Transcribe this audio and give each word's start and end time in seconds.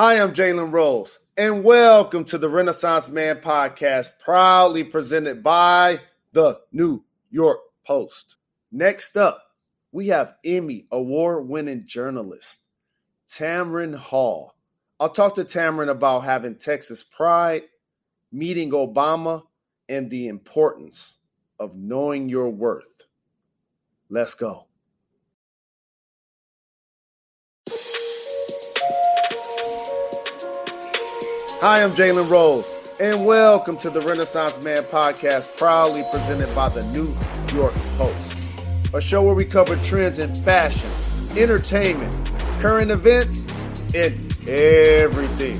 Hi, 0.00 0.22
I'm 0.22 0.32
Jalen 0.32 0.72
Rose, 0.72 1.18
and 1.36 1.64
welcome 1.64 2.24
to 2.26 2.38
the 2.38 2.48
Renaissance 2.48 3.08
Man 3.08 3.40
podcast, 3.40 4.10
proudly 4.20 4.84
presented 4.84 5.42
by 5.42 5.98
the 6.30 6.60
New 6.70 7.02
York 7.32 7.58
Post. 7.84 8.36
Next 8.70 9.16
up, 9.16 9.42
we 9.90 10.06
have 10.06 10.36
Emmy 10.44 10.86
award 10.92 11.48
winning 11.48 11.82
journalist 11.84 12.60
Tamron 13.28 13.92
Hall. 13.92 14.54
I'll 15.00 15.10
talk 15.10 15.34
to 15.34 15.44
Tamron 15.44 15.90
about 15.90 16.22
having 16.22 16.54
Texas 16.54 17.02
pride, 17.02 17.64
meeting 18.30 18.70
Obama, 18.70 19.42
and 19.88 20.08
the 20.08 20.28
importance 20.28 21.16
of 21.58 21.74
knowing 21.74 22.28
your 22.28 22.50
worth. 22.50 22.84
Let's 24.08 24.34
go. 24.34 24.67
Hi, 31.60 31.82
I'm 31.82 31.90
Jalen 31.90 32.30
Rose, 32.30 32.64
and 33.00 33.26
welcome 33.26 33.76
to 33.78 33.90
the 33.90 34.00
Renaissance 34.00 34.62
Man 34.62 34.84
podcast, 34.84 35.56
proudly 35.56 36.04
presented 36.12 36.54
by 36.54 36.68
the 36.68 36.84
New 36.92 37.12
York 37.52 37.74
Post, 37.96 38.64
a 38.94 39.00
show 39.00 39.24
where 39.24 39.34
we 39.34 39.44
cover 39.44 39.74
trends 39.74 40.20
in 40.20 40.32
fashion, 40.44 40.88
entertainment, 41.36 42.14
current 42.60 42.92
events, 42.92 43.44
and 43.92 44.32
everything 44.48 45.56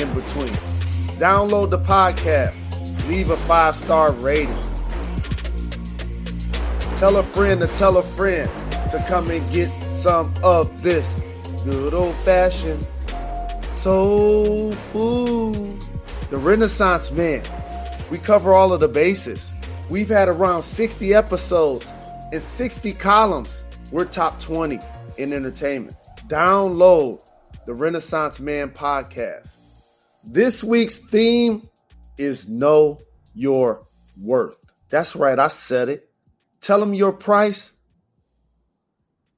in 0.00 0.08
between. 0.14 0.54
Download 1.20 1.68
the 1.68 1.80
podcast, 1.80 2.56
leave 3.06 3.28
a 3.28 3.36
five 3.36 3.76
star 3.76 4.12
rating. 4.12 4.58
Tell 6.96 7.18
a 7.18 7.22
friend 7.22 7.60
to 7.60 7.68
tell 7.76 7.98
a 7.98 8.02
friend 8.02 8.48
to 8.88 9.04
come 9.06 9.30
and 9.30 9.52
get 9.52 9.68
some 9.68 10.32
of 10.42 10.82
this 10.82 11.22
good 11.62 11.92
old 11.92 12.14
fashioned 12.14 12.88
soul 13.86 14.72
food. 14.72 15.80
The 16.30 16.36
Renaissance 16.38 17.12
Man. 17.12 17.44
We 18.10 18.18
cover 18.18 18.52
all 18.52 18.72
of 18.72 18.80
the 18.80 18.88
bases. 18.88 19.52
We've 19.90 20.08
had 20.08 20.28
around 20.28 20.64
60 20.64 21.14
episodes 21.14 21.94
and 22.32 22.42
60 22.42 22.92
columns. 22.94 23.62
We're 23.92 24.06
top 24.06 24.40
20 24.40 24.80
in 25.18 25.32
entertainment. 25.32 25.94
Download 26.26 27.20
the 27.64 27.74
Renaissance 27.74 28.40
Man 28.40 28.70
podcast. 28.70 29.56
This 30.24 30.64
week's 30.64 30.98
theme 30.98 31.62
is 32.18 32.48
Know 32.48 32.98
Your 33.34 33.86
Worth. 34.20 34.58
That's 34.88 35.14
right, 35.14 35.38
I 35.38 35.46
said 35.46 35.90
it. 35.90 36.10
Tell 36.60 36.80
them 36.80 36.92
your 36.92 37.12
price 37.12 37.72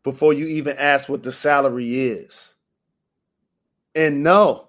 before 0.05 0.33
you 0.33 0.46
even 0.46 0.78
ask 0.78 1.06
what 1.06 1.22
the 1.22 1.33
salary 1.33 2.00
is 2.00 2.55
and 3.98 4.22
know 4.22 4.68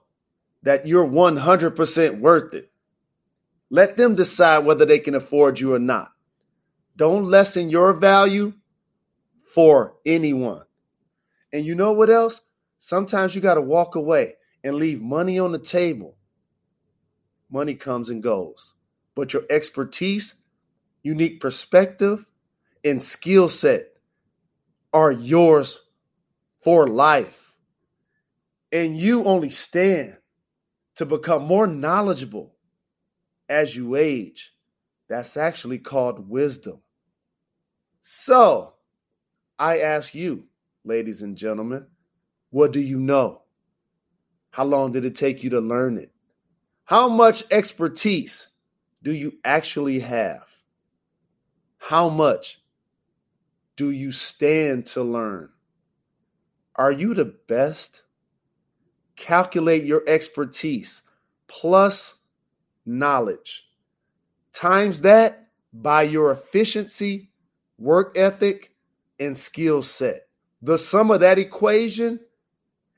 that 0.63 0.87
you're 0.87 1.05
100% 1.05 2.19
worth 2.19 2.55
it. 2.55 2.71
Let 3.69 3.95
them 3.95 4.15
decide 4.15 4.65
whether 4.65 4.85
they 4.85 4.97
can 4.97 5.13
afford 5.13 5.59
you 5.59 5.75
or 5.75 5.79
not. 5.79 6.11
Don't 6.95 7.29
lessen 7.29 7.69
your 7.69 7.93
value 7.93 8.53
for 9.53 9.93
anyone. 10.03 10.63
And 11.53 11.63
you 11.63 11.75
know 11.75 11.93
what 11.93 12.09
else? 12.09 12.41
Sometimes 12.79 13.35
you 13.35 13.41
got 13.41 13.53
to 13.53 13.61
walk 13.61 13.93
away 13.93 14.33
and 14.63 14.77
leave 14.77 14.99
money 14.99 15.37
on 15.37 15.51
the 15.51 15.59
table. 15.59 16.17
Money 17.51 17.75
comes 17.75 18.09
and 18.09 18.23
goes, 18.23 18.73
but 19.13 19.31
your 19.31 19.43
expertise, 19.51 20.33
unique 21.03 21.39
perspective, 21.39 22.25
and 22.83 23.01
skill 23.03 23.47
set 23.47 23.89
are 24.91 25.11
yours 25.11 25.79
for 26.63 26.87
life 26.87 27.48
and 28.71 28.97
you 28.97 29.23
only 29.25 29.49
stand 29.49 30.17
to 30.95 31.05
become 31.05 31.43
more 31.43 31.67
knowledgeable 31.67 32.55
as 33.47 33.75
you 33.75 33.95
age. 33.95 34.53
That's 35.07 35.37
actually 35.37 35.79
called 35.79 36.29
wisdom. 36.29 36.81
So, 38.01 38.73
I 39.57 39.79
ask 39.79 40.13
you, 40.13 40.45
ladies 40.83 41.21
and 41.21 41.35
gentlemen, 41.35 41.87
what 42.51 42.71
do 42.71 42.79
you 42.79 42.99
know? 42.99 43.41
How 44.51 44.65
long 44.65 44.91
did 44.91 45.05
it 45.05 45.15
take 45.15 45.43
you 45.43 45.49
to 45.51 45.61
learn 45.61 45.97
it? 45.97 46.11
How 46.85 47.07
much 47.07 47.43
expertise 47.51 48.47
do 49.03 49.13
you 49.13 49.33
actually 49.43 49.99
have? 49.99 50.47
How 51.77 52.09
much 52.09 52.61
do 53.75 53.91
you 53.91 54.11
stand 54.11 54.85
to 54.87 55.03
learn? 55.03 55.49
Are 56.75 56.91
you 56.91 57.13
the 57.13 57.25
best 57.47 58.03
calculate 59.19 59.83
your 59.83 60.03
expertise 60.07 61.03
plus 61.47 62.15
knowledge. 62.85 63.67
Times 64.53 65.01
that 65.01 65.49
by 65.73 66.03
your 66.03 66.31
efficiency, 66.31 67.29
work 67.77 68.17
ethic, 68.17 68.73
and 69.19 69.37
skill 69.37 69.83
set. 69.83 70.27
The 70.61 70.77
sum 70.77 71.11
of 71.11 71.19
that 71.19 71.37
equation 71.37 72.19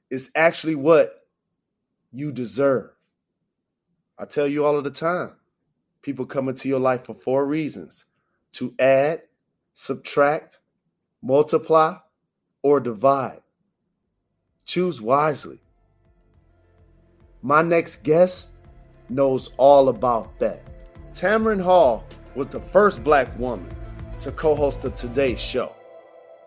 is 0.10 0.32
actually 0.36 0.76
what 0.76 1.28
you 2.14 2.32
deserve. 2.32 2.92
I 4.18 4.26
tell 4.26 4.48
you 4.48 4.64
all 4.64 4.78
of 4.78 4.84
the 4.84 4.92
time 4.92 5.34
people 6.02 6.26
come 6.26 6.50
into 6.50 6.68
your 6.70 6.80
life 6.80 7.06
for 7.06 7.14
four 7.14 7.46
reasons 7.46 8.06
to 8.54 8.74
add, 8.80 9.22
subtract, 9.74 10.60
multiply, 11.22 11.96
or 12.64 12.80
divide. 12.80 13.42
Choose 14.66 15.02
wisely. 15.02 15.60
My 17.44 17.64
next 17.64 18.04
guest 18.04 18.50
knows 19.10 19.50
all 19.58 19.90
about 19.90 20.38
that. 20.40 20.62
Tamron 21.14 21.60
Hall 21.60 22.04
was 22.36 22.48
the 22.48 22.60
first 22.60 23.04
black 23.04 23.28
woman 23.40 23.68
to 24.20 24.32
co 24.32 24.54
host 24.54 24.82
the 24.82 24.92
Today 24.92 25.36
Show 25.36 25.74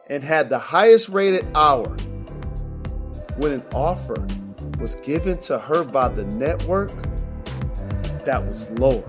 and 0.08 0.22
had 0.22 0.48
the 0.48 0.58
highest 0.58 1.08
rated 1.08 1.44
hour 1.56 1.88
when 3.36 3.52
an 3.52 3.64
offer 3.74 4.24
was 4.78 4.94
given 4.96 5.38
to 5.38 5.58
her 5.58 5.82
by 5.82 6.08
the 6.08 6.24
network 6.36 6.90
that 8.24 8.44
was 8.46 8.70
lower 8.78 9.02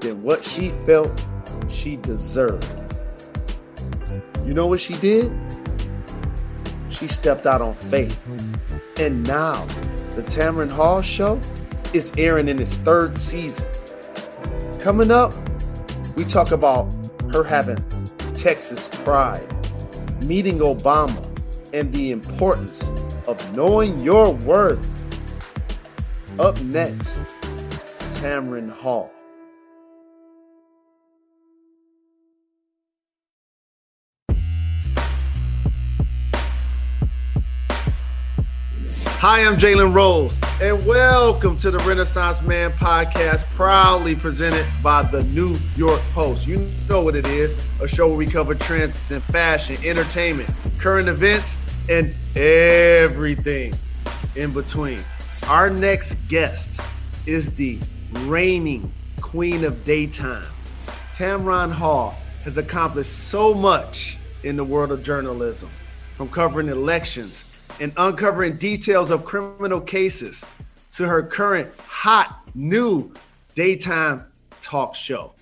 than 0.00 0.22
what 0.24 0.44
she 0.44 0.70
felt 0.86 1.24
she 1.68 1.96
deserved. 1.96 2.66
You 4.44 4.54
know 4.54 4.66
what 4.66 4.80
she 4.80 4.94
did? 4.94 5.32
She 6.88 7.06
stepped 7.06 7.46
out 7.46 7.62
on 7.62 7.74
faith. 7.74 8.20
And 8.98 9.22
now 9.26 9.66
the 10.12 10.22
Tamron 10.22 10.70
Hall 10.70 11.02
Show 11.02 11.40
is 11.92 12.12
airing 12.18 12.48
in 12.48 12.58
its 12.60 12.74
third 12.76 13.16
season. 13.16 13.66
Coming 14.80 15.10
up, 15.10 15.32
we 16.16 16.24
talk 16.24 16.50
about 16.50 16.92
her 17.32 17.44
having 17.44 17.82
Texas 18.34 18.88
pride, 18.88 19.46
meeting 20.24 20.58
Obama, 20.58 21.26
and 21.72 21.92
the 21.92 22.10
importance 22.10 22.88
of 23.26 23.56
knowing 23.56 24.00
your 24.02 24.32
worth. 24.32 24.86
Up 26.38 26.60
next, 26.62 27.18
Tamron 28.20 28.70
Hall. 28.70 29.12
Hi, 39.20 39.44
I'm 39.44 39.58
Jalen 39.58 39.92
Rose, 39.92 40.40
and 40.62 40.86
welcome 40.86 41.58
to 41.58 41.70
the 41.70 41.76
Renaissance 41.80 42.40
Man 42.40 42.72
podcast, 42.72 43.44
proudly 43.54 44.16
presented 44.16 44.64
by 44.82 45.02
the 45.02 45.24
New 45.24 45.58
York 45.76 46.00
Post. 46.14 46.46
You 46.46 46.66
know 46.88 47.02
what 47.02 47.14
it 47.14 47.26
is 47.26 47.54
a 47.82 47.86
show 47.86 48.08
where 48.08 48.16
we 48.16 48.24
cover 48.24 48.54
trends 48.54 48.96
in 49.10 49.20
fashion, 49.20 49.76
entertainment, 49.84 50.48
current 50.78 51.06
events, 51.06 51.58
and 51.90 52.14
everything 52.34 53.74
in 54.36 54.54
between. 54.54 55.04
Our 55.48 55.68
next 55.68 56.14
guest 56.28 56.70
is 57.26 57.54
the 57.56 57.78
reigning 58.20 58.90
queen 59.20 59.64
of 59.64 59.84
daytime. 59.84 60.48
Tamron 61.12 61.72
Hall 61.72 62.14
has 62.44 62.56
accomplished 62.56 63.12
so 63.12 63.52
much 63.52 64.16
in 64.44 64.56
the 64.56 64.64
world 64.64 64.90
of 64.90 65.02
journalism, 65.02 65.68
from 66.16 66.30
covering 66.30 66.68
elections 66.68 67.44
and 67.78 67.92
uncovering 67.96 68.56
details 68.56 69.10
of 69.10 69.24
criminal 69.24 69.80
cases 69.80 70.42
to 70.92 71.06
her 71.06 71.22
current 71.22 71.70
hot 71.86 72.42
new 72.54 73.12
daytime 73.54 74.24
talk 74.60 74.94
show, 74.94 75.32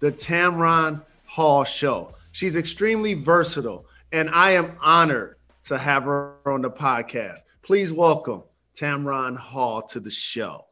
The 0.00 0.12
Tamron 0.12 1.02
Hall 1.26 1.64
Show. 1.64 2.14
She's 2.32 2.56
extremely 2.56 3.14
versatile, 3.14 3.86
and 4.12 4.30
I 4.30 4.52
am 4.52 4.76
honored 4.80 5.36
to 5.64 5.78
have 5.78 6.04
her 6.04 6.36
on 6.44 6.62
the 6.62 6.70
podcast. 6.70 7.40
Please 7.62 7.92
welcome 7.92 8.42
Tamron 8.74 9.36
Hall 9.36 9.82
to 9.82 10.00
the 10.00 10.10
show. 10.10 10.66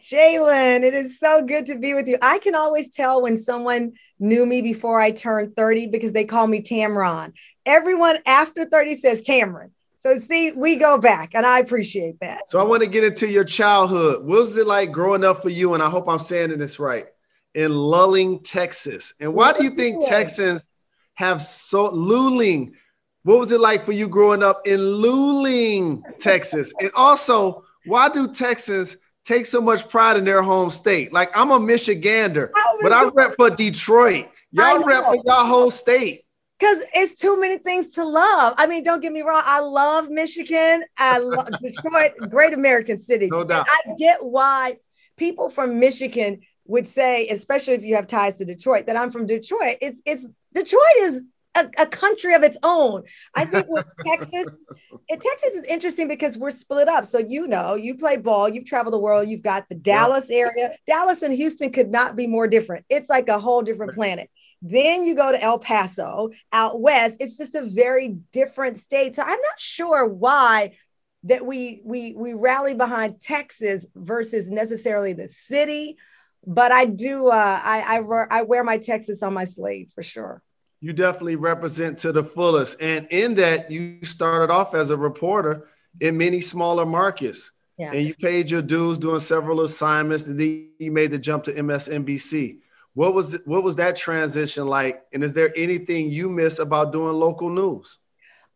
Jalen, 0.00 0.82
it 0.82 0.92
is 0.92 1.18
so 1.18 1.42
good 1.42 1.66
to 1.66 1.78
be 1.78 1.94
with 1.94 2.08
you. 2.08 2.18
I 2.20 2.38
can 2.38 2.54
always 2.54 2.90
tell 2.90 3.22
when 3.22 3.38
someone 3.38 3.92
knew 4.18 4.44
me 4.44 4.60
before 4.60 5.00
I 5.00 5.12
turned 5.12 5.56
30 5.56 5.86
because 5.86 6.12
they 6.12 6.24
call 6.24 6.46
me 6.46 6.60
Tamron. 6.62 7.32
Everyone 7.64 8.18
after 8.26 8.64
30 8.66 8.96
says 8.96 9.22
Tamron. 9.22 9.70
So 10.06 10.18
see, 10.18 10.52
we 10.52 10.76
go 10.76 10.98
back, 10.98 11.30
and 11.34 11.46
I 11.46 11.60
appreciate 11.60 12.20
that. 12.20 12.50
So 12.50 12.60
I 12.60 12.62
want 12.62 12.82
to 12.82 12.88
get 12.88 13.04
into 13.04 13.26
your 13.26 13.44
childhood. 13.44 14.22
What 14.26 14.40
was 14.40 14.56
it 14.58 14.66
like 14.66 14.92
growing 14.92 15.24
up 15.24 15.40
for 15.40 15.48
you? 15.48 15.72
And 15.72 15.82
I 15.82 15.88
hope 15.88 16.10
I'm 16.10 16.18
saying 16.18 16.56
this 16.58 16.78
right. 16.78 17.06
In 17.54 17.70
Luling, 17.70 18.44
Texas. 18.44 19.14
And 19.18 19.32
why 19.32 19.54
do 19.54 19.64
you 19.64 19.70
think 19.70 20.06
Texans 20.06 20.68
have 21.14 21.40
so 21.40 21.90
Luling? 21.90 22.72
What 23.22 23.38
was 23.38 23.50
it 23.50 23.60
like 23.60 23.86
for 23.86 23.92
you 23.92 24.06
growing 24.06 24.42
up 24.42 24.66
in 24.66 24.78
Luling, 24.78 26.02
Texas? 26.18 26.70
And 26.80 26.90
also, 26.94 27.64
why 27.86 28.10
do 28.10 28.30
Texans 28.30 28.98
take 29.24 29.46
so 29.46 29.62
much 29.62 29.88
pride 29.88 30.18
in 30.18 30.26
their 30.26 30.42
home 30.42 30.70
state? 30.70 31.14
Like 31.14 31.30
I'm 31.34 31.50
a 31.50 31.58
Michigander, 31.58 32.50
but 32.82 32.92
I 32.92 33.08
rep 33.08 33.36
for 33.36 33.48
Detroit. 33.48 34.28
Y'all 34.50 34.84
rep 34.84 35.04
for 35.04 35.16
y'all 35.24 35.46
whole 35.46 35.70
state 35.70 36.23
because 36.58 36.84
it's 36.94 37.14
too 37.16 37.38
many 37.40 37.58
things 37.58 37.94
to 37.94 38.04
love. 38.04 38.54
I 38.56 38.66
mean, 38.66 38.84
don't 38.84 39.00
get 39.00 39.12
me 39.12 39.22
wrong. 39.22 39.42
I 39.44 39.60
love 39.60 40.08
Michigan. 40.08 40.84
I 40.96 41.18
love 41.18 41.48
Detroit, 41.62 42.12
great 42.30 42.54
American 42.54 43.00
city. 43.00 43.28
No 43.30 43.44
doubt. 43.44 43.66
And 43.84 43.92
I 43.92 43.96
get 43.96 44.24
why 44.24 44.76
people 45.16 45.50
from 45.50 45.80
Michigan 45.80 46.40
would 46.66 46.86
say, 46.86 47.28
especially 47.28 47.74
if 47.74 47.82
you 47.82 47.96
have 47.96 48.06
ties 48.06 48.38
to 48.38 48.44
Detroit, 48.44 48.86
that 48.86 48.96
I'm 48.96 49.10
from 49.10 49.26
Detroit. 49.26 49.78
It's 49.80 50.00
it's 50.06 50.26
Detroit 50.54 50.96
is 51.00 51.22
a, 51.56 51.68
a 51.78 51.86
country 51.86 52.34
of 52.34 52.42
its 52.42 52.56
own. 52.62 53.02
I 53.34 53.44
think 53.44 53.66
with 53.68 53.86
Texas, 54.06 54.46
it, 55.08 55.20
Texas 55.20 55.54
is 55.54 55.64
interesting 55.64 56.08
because 56.08 56.38
we're 56.38 56.50
split 56.50 56.88
up. 56.88 57.06
So 57.06 57.18
you 57.18 57.46
know, 57.46 57.74
you 57.74 57.96
play 57.96 58.16
ball, 58.16 58.48
you've 58.48 58.66
traveled 58.66 58.94
the 58.94 58.98
world, 58.98 59.28
you've 59.28 59.42
got 59.42 59.68
the 59.68 59.74
Dallas 59.74 60.26
yeah. 60.28 60.38
area. 60.38 60.76
Dallas 60.86 61.22
and 61.22 61.34
Houston 61.34 61.72
could 61.72 61.90
not 61.90 62.16
be 62.16 62.26
more 62.26 62.46
different. 62.46 62.84
It's 62.88 63.08
like 63.08 63.28
a 63.28 63.38
whole 63.38 63.62
different 63.62 63.94
planet. 63.94 64.30
Then 64.66 65.04
you 65.04 65.14
go 65.14 65.30
to 65.30 65.40
El 65.40 65.58
Paso 65.58 66.30
out 66.50 66.80
west. 66.80 67.18
It's 67.20 67.36
just 67.36 67.54
a 67.54 67.60
very 67.62 68.16
different 68.32 68.78
state. 68.78 69.14
So 69.14 69.22
I'm 69.22 69.28
not 69.28 69.60
sure 69.60 70.08
why 70.08 70.72
that 71.24 71.44
we 71.44 71.82
we 71.84 72.14
we 72.14 72.32
rally 72.32 72.72
behind 72.72 73.20
Texas 73.20 73.86
versus 73.94 74.48
necessarily 74.48 75.12
the 75.12 75.28
city. 75.28 75.98
But 76.46 76.72
I 76.72 76.86
do. 76.86 77.28
Uh, 77.28 77.60
I, 77.62 77.98
I 77.98 78.24
I 78.30 78.42
wear 78.44 78.64
my 78.64 78.78
Texas 78.78 79.22
on 79.22 79.34
my 79.34 79.44
sleeve 79.44 79.90
for 79.94 80.02
sure. 80.02 80.42
You 80.80 80.94
definitely 80.94 81.36
represent 81.36 81.98
to 81.98 82.12
the 82.12 82.24
fullest, 82.24 82.80
and 82.80 83.06
in 83.10 83.34
that 83.34 83.70
you 83.70 83.98
started 84.02 84.50
off 84.50 84.74
as 84.74 84.88
a 84.88 84.96
reporter 84.96 85.68
in 86.00 86.16
many 86.16 86.40
smaller 86.40 86.86
markets. 86.86 87.52
Yeah. 87.76 87.92
And 87.92 88.06
you 88.06 88.14
paid 88.14 88.50
your 88.50 88.62
dues 88.62 88.98
doing 88.98 89.20
several 89.20 89.60
assignments, 89.60 90.26
and 90.26 90.40
then 90.40 90.70
you 90.78 90.90
made 90.90 91.10
the 91.10 91.18
jump 91.18 91.44
to 91.44 91.52
MSNBC. 91.52 92.60
What 92.94 93.12
was 93.14 93.36
what 93.44 93.62
was 93.62 93.76
that 93.76 93.96
transition 93.96 94.66
like? 94.66 95.02
And 95.12 95.22
is 95.22 95.34
there 95.34 95.52
anything 95.56 96.10
you 96.10 96.28
miss 96.28 96.58
about 96.58 96.92
doing 96.92 97.14
local 97.14 97.50
news? 97.50 97.98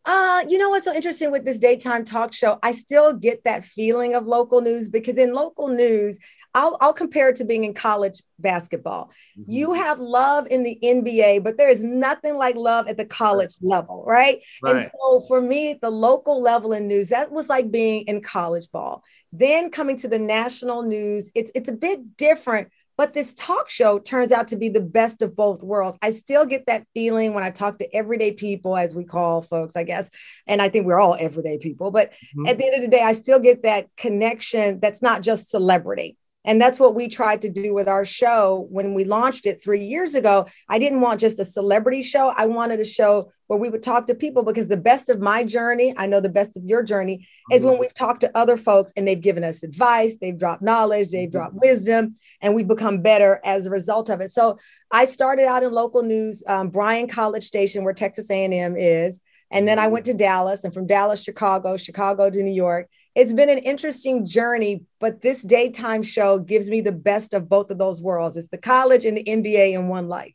Uh, 0.04 0.42
you 0.48 0.56
know 0.56 0.70
what's 0.70 0.84
so 0.84 0.94
interesting 0.94 1.30
with 1.30 1.44
this 1.44 1.58
daytime 1.58 2.04
talk 2.04 2.32
show? 2.32 2.58
I 2.62 2.72
still 2.72 3.12
get 3.12 3.44
that 3.44 3.64
feeling 3.64 4.14
of 4.14 4.26
local 4.26 4.60
news 4.60 4.88
because 4.88 5.18
in 5.18 5.34
local 5.34 5.68
news, 5.68 6.18
I'll, 6.54 6.76
I'll 6.80 6.92
compare 6.92 7.28
it 7.28 7.36
to 7.36 7.44
being 7.44 7.64
in 7.64 7.74
college 7.74 8.22
basketball. 8.38 9.10
Mm-hmm. 9.38 9.42
You 9.46 9.74
have 9.74 9.98
love 9.98 10.46
in 10.48 10.62
the 10.62 10.78
NBA, 10.82 11.44
but 11.44 11.58
there 11.58 11.68
is 11.68 11.82
nothing 11.82 12.36
like 12.36 12.56
love 12.56 12.88
at 12.88 12.96
the 12.96 13.04
college 13.04 13.56
level, 13.60 14.02
right? 14.06 14.40
right? 14.62 14.76
And 14.76 14.90
so 14.98 15.20
for 15.28 15.42
me, 15.42 15.78
the 15.80 15.90
local 15.90 16.40
level 16.40 16.72
in 16.72 16.88
news, 16.88 17.10
that 17.10 17.30
was 17.30 17.48
like 17.48 17.70
being 17.70 18.04
in 18.04 18.22
college 18.22 18.70
ball. 18.72 19.02
Then 19.32 19.70
coming 19.70 19.96
to 19.98 20.08
the 20.08 20.18
national 20.18 20.82
news, 20.82 21.28
it's 21.34 21.52
it's 21.54 21.68
a 21.68 21.72
bit 21.72 22.16
different 22.16 22.70
but 22.98 23.14
this 23.14 23.32
talk 23.32 23.70
show 23.70 24.00
turns 24.00 24.32
out 24.32 24.48
to 24.48 24.56
be 24.56 24.68
the 24.68 24.82
best 24.82 25.22
of 25.22 25.34
both 25.34 25.62
worlds. 25.62 25.96
I 26.02 26.10
still 26.10 26.44
get 26.44 26.66
that 26.66 26.84
feeling 26.94 27.32
when 27.32 27.44
I 27.44 27.50
talk 27.50 27.78
to 27.78 27.96
everyday 27.96 28.32
people, 28.32 28.76
as 28.76 28.94
we 28.94 29.04
call 29.04 29.40
folks, 29.40 29.76
I 29.76 29.84
guess. 29.84 30.10
And 30.48 30.60
I 30.60 30.68
think 30.68 30.84
we're 30.84 30.98
all 30.98 31.16
everyday 31.18 31.58
people. 31.58 31.92
But 31.92 32.10
mm-hmm. 32.10 32.48
at 32.48 32.58
the 32.58 32.66
end 32.66 32.74
of 32.74 32.82
the 32.82 32.88
day, 32.88 33.02
I 33.02 33.12
still 33.12 33.38
get 33.38 33.62
that 33.62 33.86
connection 33.96 34.80
that's 34.80 35.00
not 35.00 35.22
just 35.22 35.48
celebrity. 35.48 36.17
And 36.44 36.60
that's 36.60 36.78
what 36.78 36.94
we 36.94 37.08
tried 37.08 37.42
to 37.42 37.50
do 37.50 37.74
with 37.74 37.88
our 37.88 38.04
show 38.04 38.66
when 38.70 38.94
we 38.94 39.04
launched 39.04 39.44
it 39.44 39.62
three 39.62 39.84
years 39.84 40.14
ago. 40.14 40.46
I 40.68 40.78
didn't 40.78 41.00
want 41.00 41.20
just 41.20 41.40
a 41.40 41.44
celebrity 41.44 42.02
show. 42.02 42.32
I 42.36 42.46
wanted 42.46 42.80
a 42.80 42.84
show 42.84 43.32
where 43.48 43.58
we 43.58 43.68
would 43.68 43.82
talk 43.82 44.06
to 44.06 44.14
people 44.14 44.42
because 44.42 44.68
the 44.68 44.76
best 44.76 45.08
of 45.08 45.20
my 45.20 45.42
journey, 45.42 45.92
I 45.96 46.06
know 46.06 46.20
the 46.20 46.28
best 46.28 46.56
of 46.56 46.64
your 46.64 46.82
journey, 46.82 47.26
is 47.50 47.64
when 47.64 47.74
mm-hmm. 47.74 47.80
we've 47.80 47.94
talked 47.94 48.20
to 48.20 48.38
other 48.38 48.56
folks 48.56 48.92
and 48.96 49.06
they've 49.06 49.20
given 49.20 49.42
us 49.42 49.62
advice, 49.62 50.16
they've 50.20 50.38
dropped 50.38 50.62
knowledge, 50.62 51.08
they've 51.08 51.30
dropped 51.30 51.54
mm-hmm. 51.54 51.68
wisdom, 51.68 52.16
and 52.40 52.54
we've 52.54 52.68
become 52.68 53.02
better 53.02 53.40
as 53.44 53.66
a 53.66 53.70
result 53.70 54.10
of 54.10 54.20
it. 54.20 54.30
So 54.30 54.58
I 54.90 55.06
started 55.06 55.46
out 55.46 55.64
in 55.64 55.72
local 55.72 56.02
news, 56.02 56.42
um, 56.46 56.68
Bryan 56.68 57.08
College 57.08 57.44
Station, 57.44 57.84
where 57.84 57.94
Texas 57.94 58.30
A&M 58.30 58.76
is. 58.76 59.20
And 59.50 59.66
then 59.66 59.78
I 59.78 59.84
mm-hmm. 59.84 59.92
went 59.92 60.04
to 60.06 60.14
Dallas 60.14 60.64
and 60.64 60.72
from 60.72 60.86
Dallas, 60.86 61.22
Chicago, 61.22 61.76
Chicago 61.76 62.30
to 62.30 62.42
New 62.42 62.52
York 62.52 62.88
it's 63.18 63.32
been 63.32 63.50
an 63.50 63.58
interesting 63.58 64.24
journey, 64.24 64.84
but 65.00 65.20
this 65.20 65.42
daytime 65.42 66.04
show 66.04 66.38
gives 66.38 66.68
me 66.68 66.80
the 66.80 66.92
best 66.92 67.34
of 67.34 67.48
both 67.48 67.68
of 67.72 67.76
those 67.76 68.00
worlds. 68.00 68.36
It's 68.36 68.46
the 68.46 68.58
college 68.58 69.04
and 69.04 69.16
the 69.16 69.24
NBA 69.24 69.72
in 69.72 69.88
one 69.88 70.06
life. 70.06 70.34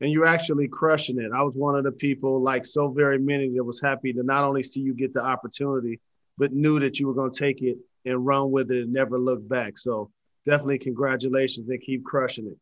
And 0.00 0.10
you're 0.10 0.26
actually 0.26 0.66
crushing 0.66 1.20
it. 1.20 1.30
I 1.32 1.40
was 1.44 1.54
one 1.54 1.76
of 1.76 1.84
the 1.84 1.92
people, 1.92 2.42
like 2.42 2.66
so 2.66 2.88
very 2.88 3.20
many, 3.20 3.50
that 3.50 3.62
was 3.62 3.80
happy 3.80 4.12
to 4.12 4.24
not 4.24 4.42
only 4.42 4.64
see 4.64 4.80
you 4.80 4.92
get 4.92 5.14
the 5.14 5.24
opportunity, 5.24 6.00
but 6.36 6.52
knew 6.52 6.80
that 6.80 6.98
you 6.98 7.06
were 7.06 7.14
going 7.14 7.30
to 7.30 7.38
take 7.38 7.62
it 7.62 7.78
and 8.04 8.26
run 8.26 8.50
with 8.50 8.72
it 8.72 8.82
and 8.82 8.92
never 8.92 9.16
look 9.16 9.48
back. 9.48 9.78
So 9.78 10.10
definitely 10.44 10.78
congratulations 10.78 11.68
and 11.68 11.80
keep 11.80 12.04
crushing 12.04 12.48
it. 12.48 12.58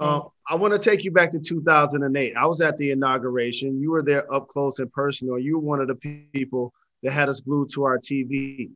Um, 0.00 0.28
I 0.48 0.56
want 0.56 0.72
to 0.72 0.78
take 0.80 1.04
you 1.04 1.12
back 1.12 1.30
to 1.32 1.38
2008. 1.38 2.34
I 2.36 2.46
was 2.46 2.60
at 2.62 2.76
the 2.78 2.90
inauguration. 2.90 3.80
You 3.80 3.92
were 3.92 4.02
there 4.02 4.32
up 4.34 4.48
close 4.48 4.80
and 4.80 4.92
personal. 4.92 5.38
You 5.38 5.58
were 5.58 5.64
one 5.64 5.80
of 5.80 5.86
the 5.86 5.94
people 6.32 6.72
that 7.04 7.12
had 7.12 7.28
us 7.28 7.40
glued 7.40 7.70
to 7.74 7.84
our 7.84 7.98
TV. 7.98 8.70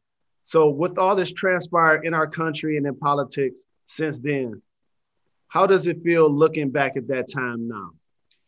So, 0.44 0.68
with 0.68 0.98
all 0.98 1.16
this 1.16 1.32
transpired 1.32 2.04
in 2.04 2.14
our 2.14 2.26
country 2.26 2.76
and 2.76 2.86
in 2.86 2.96
politics 2.96 3.62
since 3.86 4.18
then, 4.18 4.62
how 5.48 5.66
does 5.66 5.86
it 5.86 6.02
feel 6.02 6.30
looking 6.30 6.70
back 6.70 6.96
at 6.96 7.08
that 7.08 7.30
time 7.30 7.68
now? 7.68 7.90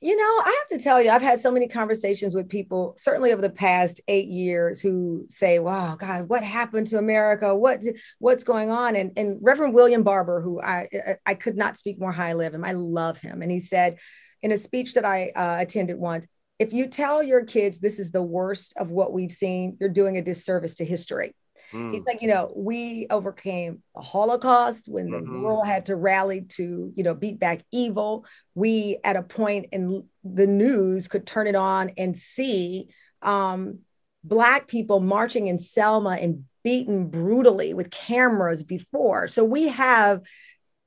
You 0.00 0.16
know, 0.16 0.22
I 0.22 0.58
have 0.58 0.78
to 0.78 0.84
tell 0.84 1.00
you, 1.00 1.10
I've 1.10 1.22
had 1.22 1.40
so 1.40 1.50
many 1.50 1.66
conversations 1.66 2.34
with 2.34 2.50
people, 2.50 2.94
certainly 2.98 3.32
over 3.32 3.40
the 3.40 3.48
past 3.48 4.02
eight 4.06 4.28
years, 4.28 4.80
who 4.80 5.24
say, 5.28 5.58
"Wow, 5.58 5.96
God, 5.96 6.28
what 6.28 6.44
happened 6.44 6.88
to 6.88 6.98
America? 6.98 7.54
What 7.54 7.82
what's 8.18 8.44
going 8.44 8.70
on?" 8.70 8.96
And, 8.96 9.12
and 9.16 9.38
Reverend 9.40 9.72
William 9.72 10.02
Barber, 10.02 10.42
who 10.42 10.60
I 10.60 11.16
I 11.24 11.34
could 11.34 11.56
not 11.56 11.78
speak 11.78 11.98
more 11.98 12.12
highly 12.12 12.44
of 12.44 12.54
him, 12.54 12.64
I 12.64 12.72
love 12.72 13.18
him, 13.18 13.40
and 13.40 13.50
he 13.50 13.60
said 13.60 13.98
in 14.42 14.52
a 14.52 14.58
speech 14.58 14.92
that 14.92 15.06
I 15.06 15.30
uh, 15.34 15.56
attended 15.60 15.96
once, 15.96 16.28
if 16.58 16.74
you 16.74 16.86
tell 16.86 17.22
your 17.22 17.44
kids 17.44 17.78
this 17.78 17.98
is 17.98 18.10
the 18.10 18.22
worst 18.22 18.74
of 18.76 18.90
what 18.90 19.12
we've 19.12 19.32
seen, 19.32 19.78
you're 19.80 19.88
doing 19.88 20.18
a 20.18 20.22
disservice 20.22 20.74
to 20.74 20.84
history. 20.84 21.34
Mm. 21.74 21.92
He's 21.92 22.04
like, 22.04 22.22
you 22.22 22.28
know, 22.28 22.52
we 22.54 23.06
overcame 23.10 23.82
the 23.94 24.00
Holocaust 24.00 24.88
when 24.88 25.10
the 25.10 25.18
mm-hmm. 25.18 25.42
world 25.42 25.66
had 25.66 25.86
to 25.86 25.96
rally 25.96 26.42
to, 26.50 26.92
you 26.94 27.02
know, 27.02 27.14
beat 27.14 27.40
back 27.40 27.62
evil. 27.72 28.24
We, 28.54 28.98
at 29.02 29.16
a 29.16 29.22
point 29.22 29.66
in 29.72 30.04
the 30.22 30.46
news, 30.46 31.08
could 31.08 31.26
turn 31.26 31.48
it 31.48 31.56
on 31.56 31.90
and 31.98 32.16
see 32.16 32.88
um, 33.22 33.80
Black 34.22 34.68
people 34.68 35.00
marching 35.00 35.48
in 35.48 35.58
Selma 35.58 36.16
and 36.20 36.44
beaten 36.62 37.08
brutally 37.08 37.74
with 37.74 37.90
cameras 37.90 38.62
before. 38.62 39.26
So 39.26 39.44
we 39.44 39.68
have 39.68 40.22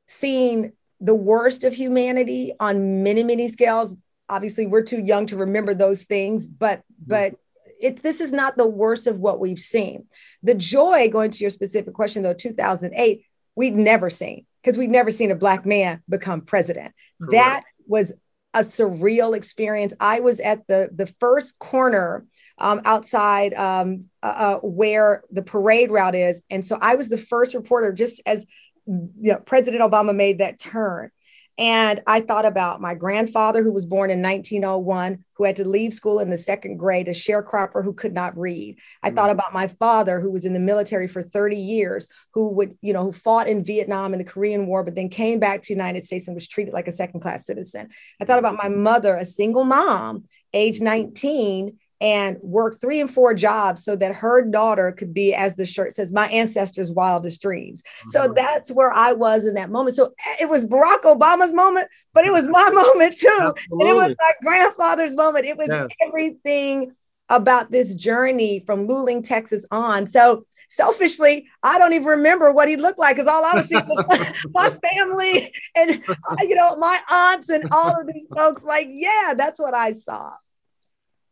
seen 0.08 0.72
the 1.01 1.15
worst 1.15 1.63
of 1.63 1.74
humanity 1.74 2.53
on 2.60 3.03
many, 3.03 3.24
many 3.24 3.50
scales. 3.50 3.96
Obviously, 4.29 4.65
we're 4.65 4.82
too 4.84 5.01
young 5.01 5.27
to 5.27 5.38
remember 5.38 5.74
those 5.74 6.03
things, 6.03 6.48
but 6.48 6.79
mm-hmm. 6.79 7.03
but 7.08 7.36
it, 7.79 8.03
this 8.03 8.22
is 8.22 8.31
not 8.31 8.57
the 8.57 8.67
worst 8.67 9.07
of 9.07 9.19
what 9.19 9.39
we've 9.39 9.60
seen. 9.60 10.05
The 10.43 10.55
joy, 10.55 11.10
going 11.10 11.31
to 11.31 11.43
your 11.43 11.50
specific 11.50 11.93
question 11.93 12.24
though, 12.24 12.34
2008, 12.34 13.25
we've 13.55 13.75
never 13.75 14.10
seen 14.10 14.46
because 14.62 14.77
we've 14.77 14.89
never 14.89 15.12
seen 15.12 15.31
a 15.31 15.36
black 15.36 15.65
man 15.65 16.01
become 16.10 16.41
president. 16.41 16.93
Correct. 17.19 17.31
That 17.31 17.63
was 17.88 18.13
a 18.53 18.62
surreal 18.62 19.36
experience. 19.36 19.93
I 20.00 20.19
was 20.19 20.39
at 20.39 20.65
the 20.67 20.89
the 20.93 21.07
first 21.19 21.60
corner 21.60 22.25
um, 22.57 22.81
outside 22.86 23.53
um, 23.53 24.05
uh, 24.24 24.25
uh, 24.25 24.60
where 24.60 25.24
the 25.31 25.43
parade 25.43 25.91
route 25.91 26.15
is, 26.15 26.41
and 26.50 26.65
so 26.65 26.77
I 26.81 26.96
was 26.96 27.10
the 27.10 27.17
first 27.17 27.53
reporter. 27.53 27.93
Just 27.93 28.22
as 28.25 28.46
you 28.86 29.12
know, 29.34 29.39
President 29.39 29.81
Obama 29.84 30.15
made 30.15 30.39
that 30.39 30.60
turn, 30.60 31.12
and 31.58 32.02
I 32.06 32.22
thought 32.22 32.46
about 32.46 32.82
my 32.82 32.94
grandfather, 32.94 33.64
who 33.64 33.74
was 33.74 33.86
born 33.86 34.12
in 34.12 34.22
1901, 34.22 35.24
who 35.34 35.44
had 35.44 35.56
to 35.56 35.68
leave 35.68 35.92
school 35.92 36.20
in 36.20 36.30
the 36.30 36.38
second 36.38 36.78
grade, 36.78 37.08
a 37.08 37.12
sharecropper 37.12 37.84
who 37.84 37.94
could 37.94 38.14
not 38.14 38.38
read. 38.38 38.78
I 39.02 39.08
mm-hmm. 39.08 39.16
thought 39.16 39.32
about 39.32 39.54
my 39.54 39.68
father, 39.68 40.20
who 40.20 40.30
was 40.30 40.46
in 40.46 40.54
the 40.54 40.60
military 40.60 41.08
for 41.08 41.24
30 41.24 41.58
years, 41.58 42.08
who 42.34 42.50
would, 42.54 42.78
you 42.82 42.94
know, 42.94 43.04
who 43.04 43.12
fought 43.12 43.48
in 43.48 43.64
Vietnam 43.64 44.14
and 44.14 44.20
the 44.20 44.26
Korean 44.26 44.68
War, 44.68 44.84
but 44.84 44.94
then 44.94 45.10
came 45.10 45.40
back 45.40 45.62
to 45.62 45.68
the 45.68 45.74
United 45.74 46.06
States 46.06 46.28
and 46.28 46.36
was 46.36 46.48
treated 46.48 46.76
like 46.76 46.88
a 46.88 46.92
second 46.92 47.22
class 47.22 47.48
citizen. 47.48 47.90
I 48.22 48.26
thought 48.26 48.40
about 48.40 48.56
my 48.56 48.70
mother, 48.70 49.16
a 49.16 49.26
single 49.26 49.64
mom, 49.64 50.26
age 50.54 50.80
19, 50.80 51.78
and 52.00 52.38
worked 52.42 52.80
three 52.80 53.00
and 53.00 53.10
four 53.10 53.34
jobs 53.34 53.84
so 53.84 53.96
that 53.96 54.13
her 54.16 54.44
daughter 54.44 54.92
could 54.92 55.13
be, 55.13 55.34
as 55.34 55.56
the 55.56 55.66
shirt 55.66 55.94
says, 55.94 56.12
my 56.12 56.27
ancestors' 56.27 56.92
wildest 56.92 57.42
dreams. 57.42 57.82
Mm-hmm. 57.82 58.10
So 58.12 58.34
that's 58.36 58.72
where 58.72 58.94
I 58.94 59.13
was 59.13 59.46
in 59.46 59.56
that 59.56 59.72
moment. 59.72 59.96
So 59.96 60.13
it 60.39 60.48
was 60.48 60.66
Barack 60.66 61.01
Obama's 61.01 61.54
moment, 61.54 61.88
but 62.13 62.25
it 62.25 62.32
was 62.32 62.48
my 62.48 62.70
moment 62.70 63.18
too. 63.18 63.27
Absolutely. 63.39 63.89
And 63.89 63.89
it 63.89 63.96
was 63.96 64.16
my 64.20 64.32
grandfather's 64.42 65.16
moment. 65.16 65.46
It 65.46 65.58
was 65.58 65.70
yes. 65.70 65.88
everything 66.06 66.94
about 67.30 67.72
this 67.72 67.94
journey 67.94 68.63
from 68.66 68.88
Luling, 68.88 69.27
Texas 69.27 69.66
on. 69.72 70.08
So 70.08 70.46
selfishly, 70.70 71.48
I 71.63 71.80
don't 71.80 71.94
even 71.94 72.08
remember 72.08 72.51
what 72.51 72.70
he 72.70 72.75
looked 72.75 73.00
like 73.00 73.16
because 73.16 73.27
all 73.27 73.44
I 73.44 73.56
was 73.56 73.66
seeing 73.66 73.86
was 73.88 74.34
my 74.54 74.70
family 74.70 75.51
and 75.75 76.04
you 76.42 76.56
know 76.56 76.75
my 76.75 77.00
aunts 77.10 77.50
and 77.50 77.68
all 77.72 78.00
of 78.00 78.08
these 78.08 78.27
folks. 78.36 78.63
Like, 78.63 78.88
yeah, 78.92 79.34
that's 79.36 79.60
what 79.60 79.74
I 79.74 79.94
saw. 79.94 80.34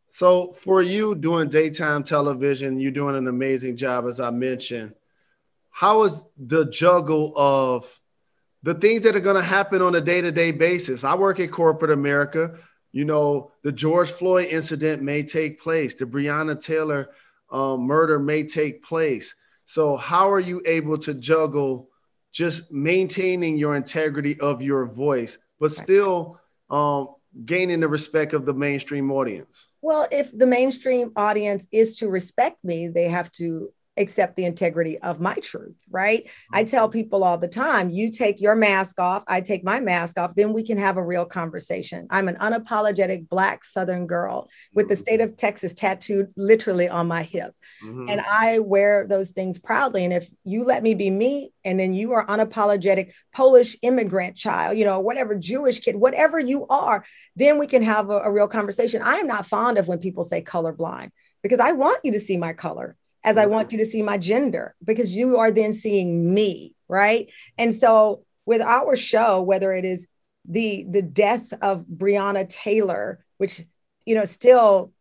So 0.08 0.52
for 0.60 0.82
you 0.82 1.14
doing 1.14 1.48
daytime 1.48 2.04
television, 2.04 2.80
you're 2.80 2.90
doing 2.90 3.16
an 3.16 3.28
amazing 3.28 3.76
job, 3.76 4.06
as 4.06 4.20
I 4.20 4.30
mentioned. 4.30 4.94
How 5.70 6.04
is 6.04 6.24
the 6.38 6.64
juggle 6.70 7.34
of 7.36 8.00
the 8.62 8.74
things 8.74 9.02
that 9.02 9.14
are 9.14 9.20
going 9.20 9.36
to 9.36 9.42
happen 9.42 9.82
on 9.82 9.94
a 9.94 10.00
day-to-day 10.00 10.52
basis? 10.52 11.04
I 11.04 11.14
work 11.14 11.38
at 11.38 11.50
corporate 11.50 11.90
America. 11.90 12.58
You 12.92 13.04
know, 13.04 13.50
the 13.62 13.72
George 13.72 14.10
Floyd 14.10 14.46
incident 14.46 15.02
may 15.02 15.22
take 15.22 15.60
place. 15.60 15.94
The 15.94 16.06
Breonna 16.06 16.58
Taylor 16.58 17.10
um, 17.50 17.82
murder 17.82 18.18
may 18.18 18.44
take 18.44 18.82
place. 18.82 19.34
So, 19.66 19.96
how 19.96 20.30
are 20.30 20.40
you 20.40 20.62
able 20.64 20.96
to 20.98 21.12
juggle 21.12 21.90
just 22.32 22.72
maintaining 22.72 23.58
your 23.58 23.76
integrity 23.76 24.38
of 24.40 24.62
your 24.62 24.86
voice, 24.86 25.38
but 25.60 25.72
still 25.72 26.40
um, 26.70 27.08
gaining 27.44 27.80
the 27.80 27.88
respect 27.88 28.32
of 28.32 28.46
the 28.46 28.54
mainstream 28.54 29.10
audience? 29.10 29.68
Well, 29.86 30.08
if 30.10 30.36
the 30.36 30.48
mainstream 30.48 31.12
audience 31.14 31.68
is 31.70 31.98
to 31.98 32.08
respect 32.08 32.56
me, 32.64 32.88
they 32.88 33.04
have 33.04 33.30
to 33.38 33.72
accept 33.96 34.36
the 34.36 34.44
integrity 34.44 34.98
of 34.98 35.20
my 35.20 35.34
truth, 35.36 35.76
right? 35.90 36.28
I 36.52 36.64
tell 36.64 36.86
mm-hmm. 36.86 36.98
people 36.98 37.24
all 37.24 37.38
the 37.38 37.48
time, 37.48 37.90
you 37.90 38.10
take 38.10 38.40
your 38.40 38.54
mask 38.54 39.00
off, 39.00 39.24
I 39.26 39.40
take 39.40 39.64
my 39.64 39.80
mask 39.80 40.18
off, 40.18 40.34
then 40.34 40.52
we 40.52 40.62
can 40.62 40.78
have 40.78 40.96
a 40.96 41.04
real 41.04 41.24
conversation. 41.24 42.06
I'm 42.10 42.28
an 42.28 42.36
unapologetic 42.36 43.28
Black 43.28 43.64
Southern 43.64 44.06
girl 44.06 44.48
with 44.74 44.88
the 44.88 44.94
mm-hmm. 44.94 45.02
state 45.02 45.20
of 45.20 45.36
Texas 45.36 45.72
tattooed 45.72 46.32
literally 46.36 46.88
on 46.88 47.08
my 47.08 47.22
hip. 47.22 47.54
Mm-hmm. 47.84 48.08
And 48.08 48.20
I 48.20 48.58
wear 48.60 49.06
those 49.06 49.30
things 49.30 49.58
proudly. 49.58 50.04
And 50.04 50.12
if 50.12 50.28
you 50.44 50.64
let 50.64 50.82
me 50.82 50.94
be 50.94 51.10
me, 51.10 51.52
and 51.64 51.80
then 51.80 51.94
you 51.94 52.12
are 52.12 52.26
unapologetic 52.26 53.12
Polish 53.34 53.76
immigrant 53.82 54.36
child, 54.36 54.78
you 54.78 54.84
know, 54.84 55.00
whatever 55.00 55.34
Jewish 55.34 55.80
kid, 55.80 55.96
whatever 55.96 56.38
you 56.38 56.66
are, 56.68 57.04
then 57.34 57.58
we 57.58 57.66
can 57.66 57.82
have 57.82 58.10
a, 58.10 58.20
a 58.20 58.32
real 58.32 58.48
conversation. 58.48 59.02
I 59.02 59.16
am 59.16 59.26
not 59.26 59.46
fond 59.46 59.78
of 59.78 59.88
when 59.88 59.98
people 59.98 60.24
say 60.24 60.42
colorblind 60.42 61.10
because 61.42 61.60
I 61.60 61.72
want 61.72 62.00
you 62.04 62.12
to 62.12 62.20
see 62.20 62.36
my 62.36 62.52
color 62.52 62.96
as 63.26 63.36
I 63.36 63.42
mm-hmm. 63.42 63.52
want 63.52 63.72
you 63.72 63.78
to 63.78 63.86
see 63.86 64.00
my 64.00 64.16
gender 64.16 64.74
because 64.82 65.10
you 65.10 65.36
are 65.36 65.50
then 65.50 65.74
seeing 65.74 66.32
me, 66.32 66.74
right? 66.88 67.30
And 67.58 67.74
so 67.74 68.22
with 68.46 68.62
our 68.62 68.96
show, 68.96 69.42
whether 69.42 69.72
it 69.72 69.84
is 69.84 70.06
the 70.48 70.86
the 70.88 71.02
death 71.02 71.52
of 71.60 71.84
Breonna 71.84 72.48
Taylor, 72.48 73.24
which 73.36 73.62
you 74.06 74.14
know 74.14 74.24
still 74.24 74.92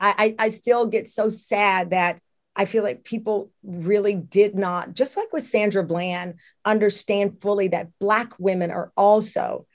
I, 0.00 0.34
I 0.38 0.48
still 0.50 0.86
get 0.86 1.08
so 1.08 1.28
sad 1.28 1.90
that 1.90 2.20
I 2.54 2.64
feel 2.64 2.84
like 2.84 3.04
people 3.04 3.50
really 3.64 4.14
did 4.14 4.54
not, 4.54 4.94
just 4.94 5.16
like 5.16 5.32
with 5.32 5.42
Sandra 5.42 5.82
Bland, 5.82 6.34
understand 6.64 7.40
fully 7.40 7.68
that 7.68 7.90
Black 7.98 8.32
women 8.38 8.70
are 8.70 8.92
also 8.96 9.66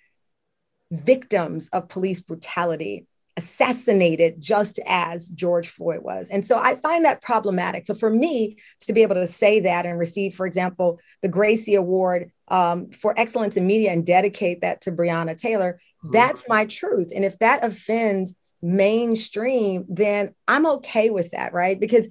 victims 0.92 1.68
of 1.70 1.90
police 1.90 2.22
brutality 2.22 3.06
assassinated 3.36 4.40
just 4.40 4.80
as 4.86 5.30
George 5.30 5.68
Floyd 5.68 6.04
was. 6.04 6.30
And 6.30 6.46
so 6.46 6.58
I 6.58 6.76
find 6.76 7.06
that 7.06 7.22
problematic. 7.22 7.86
So 7.86 7.96
for 7.96 8.10
me 8.10 8.58
to 8.82 8.94
be 8.94 9.02
able 9.02 9.16
to 9.16 9.28
say 9.28 9.62
that 9.62 9.86
and 9.86 9.98
receive, 9.98 10.36
for 10.36 10.46
example, 10.46 11.00
the 11.22 11.30
Gracie 11.30 11.76
Award 11.76 12.32
um, 12.50 12.92
for 12.92 13.18
excellence 13.18 13.58
in 13.58 13.66
media 13.66 13.92
and 13.92 14.06
dedicate 14.06 14.62
that 14.62 14.82
to 14.82 14.92
Breonna 14.92 15.36
Taylor, 15.36 15.80
mm-hmm. 16.04 16.12
that's 16.12 16.48
my 16.48 16.66
truth. 16.66 17.12
And 17.14 17.26
if 17.26 17.40
that 17.40 17.64
offends 17.64 18.36
mainstream, 18.62 19.86
then 19.90 20.36
I'm 20.48 20.68
okay 20.68 21.10
with 21.10 21.32
that, 21.32 21.54
right? 21.54 21.80
Because 21.80 22.08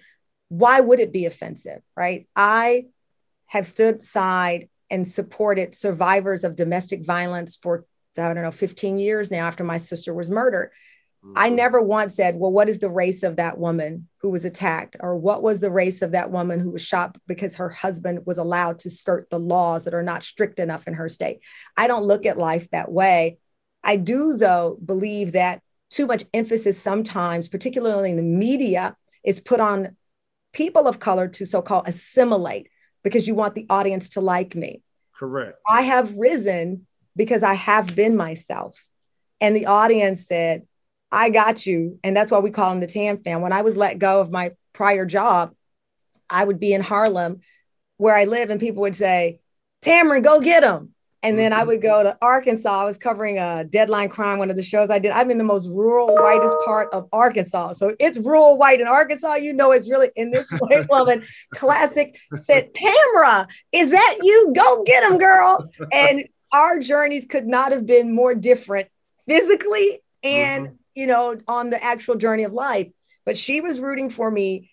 why 0.49 0.81
would 0.81 1.01
it 1.01 1.13
be 1.13 1.27
offensive, 1.27 1.83
right? 1.97 2.27
I 2.35 2.87
have 3.47 3.67
stood 3.67 4.03
side 4.03 4.69
and 4.91 5.07
supported 5.07 5.75
survivors 5.75 6.45
of 6.45 6.57
domestic 6.57 7.07
violence 7.07 7.57
for 7.57 7.87
I 8.19 8.35
don't 8.35 8.43
know 8.43 8.51
15 8.51 8.99
years 8.99 9.31
now 9.31 9.47
after 9.47 9.65
my 9.65 9.79
sister 9.79 10.13
was 10.13 10.29
murdered 10.29 10.71
I 11.37 11.47
mm-hmm. 11.47 11.57
never 11.57 11.81
once 11.81 12.17
said, 12.17 12.37
well, 12.37 12.51
what 12.51 12.69
is 12.69 12.81
the 12.81 12.91
race 12.91 13.23
of 13.23 13.37
that 13.37 13.59
woman 13.59 14.09
who 14.21 14.31
was 14.31 14.45
attacked? 14.45 14.97
Or 14.99 15.17
what 15.17 15.43
was 15.43 15.61
the 15.61 15.71
race 15.71 16.03
of 16.03 16.13
that 16.13 16.33
woman 16.33 16.59
who 16.59 16.73
was 16.73 16.83
shot 16.83 17.17
because 17.29 17.57
her 17.57 17.69
husband 17.69 18.27
was 18.27 18.39
allowed 18.39 18.81
to 18.81 18.91
skirt 18.91 19.31
the 19.31 19.39
laws 19.39 19.85
that 19.85 19.95
are 19.95 20.03
not 20.03 20.25
strict 20.25 20.59
enough 20.59 20.89
in 20.89 20.95
her 20.95 21.09
state? 21.09 21.41
I 21.77 21.87
don't 21.87 22.07
look 22.07 22.27
at 22.27 22.39
life 22.39 22.69
that 22.71 22.91
way. 22.91 23.39
I 23.85 23.97
do, 23.97 24.37
though, 24.37 24.79
believe 24.85 25.33
that 25.33 25.63
too 25.91 26.07
much 26.07 26.25
emphasis 26.35 26.81
sometimes, 26.81 27.49
particularly 27.49 28.11
in 28.11 28.17
the 28.17 28.23
media, 28.23 28.97
is 29.25 29.39
put 29.39 29.61
on 29.61 29.97
people 30.53 30.89
of 30.89 30.99
color 30.99 31.29
to 31.29 31.47
so 31.47 31.63
called 31.63 31.87
assimilate 31.87 32.69
because 33.05 33.29
you 33.29 33.35
want 33.35 33.55
the 33.55 33.67
audience 33.71 34.11
to 34.11 34.21
like 34.21 34.57
me. 34.57 34.83
Correct. 35.17 35.59
I 35.69 35.83
have 35.83 36.15
risen 36.15 36.87
because 37.15 37.43
I 37.43 37.55
have 37.55 37.95
been 37.95 38.17
myself. 38.17 38.89
And 39.41 39.55
the 39.55 39.67
audience 39.67 40.27
said, 40.27 40.67
I 41.13 41.29
got 41.29 41.67
you. 41.67 42.01
And 42.03 42.17
that's 42.17 42.33
why 42.33 42.39
we 42.39 42.51
call 42.51 42.73
him 42.73 42.81
the 42.81 42.87
Tam 42.87 43.23
fam. 43.23 43.43
When 43.43 43.53
I 43.53 43.61
was 43.61 43.77
let 43.77 43.99
go 43.99 44.21
of 44.21 44.31
my 44.31 44.53
prior 44.73 45.05
job, 45.05 45.55
I 46.31 46.43
would 46.43 46.59
be 46.59 46.73
in 46.73 46.81
Harlem 46.81 47.43
where 47.99 48.17
I 48.17 48.25
live, 48.25 48.51
and 48.51 48.59
people 48.59 48.81
would 48.81 48.97
say, 48.97 49.39
Tamron, 49.85 50.25
go 50.25 50.41
get 50.41 50.65
him. 50.65 50.95
And 51.23 51.39
then 51.39 51.53
I 51.53 51.59
mm-hmm. 51.59 51.69
would 51.69 51.83
go 51.83 52.03
to 52.03 52.19
Arkansas. 52.21 52.83
I 52.83 52.85
was 52.85 52.99
covering 52.99 53.39
a 53.39 53.63
deadline 53.63 54.09
crime, 54.09 54.39
one 54.39 54.51
of 54.51 54.57
the 54.57 54.63
shows 54.63 54.91
I 54.91 54.99
did. 54.99 55.13
I'm 55.13 55.31
in 55.31 55.39
the 55.39 55.45
most 55.45 55.69
rural, 55.69 56.17
whitest 56.17 56.57
part 56.65 56.93
of 56.93 57.09
Arkansas. 57.13 57.75
So 57.75 57.95
it's 58.01 58.19
rural 58.19 58.59
white 58.59 58.81
in 58.81 58.89
Arkansas. 58.89 59.35
You 59.35 59.53
know, 59.53 59.71
it's 59.71 59.89
really 59.89 60.11
in 60.17 60.33
this 60.33 60.51
white 60.59 60.89
woman 60.89 61.23
classic 61.55 62.19
said, 62.39 62.75
Tamra, 62.75 63.49
is 63.71 63.91
that 63.91 64.19
you? 64.23 64.53
Go 64.57 64.83
get 64.83 65.09
him, 65.09 65.19
girl. 65.19 65.71
And 65.93 66.25
our 66.51 66.81
journeys 66.81 67.27
could 67.27 67.47
not 67.47 67.71
have 67.71 67.87
been 67.87 68.13
more 68.13 68.35
different 68.35 68.89
physically 69.29 70.03
and 70.25 70.67
mm-hmm 70.67 70.77
you 70.95 71.07
know, 71.07 71.37
on 71.49 71.71
the 71.71 71.83
actual 71.83 72.17
journey 72.17 72.45
of 72.45 72.53
life. 72.53 72.89
But 73.25 73.39
she 73.39 73.61
was 73.61 73.81
rooting 73.81 74.11
for 74.11 74.31
me 74.31 74.71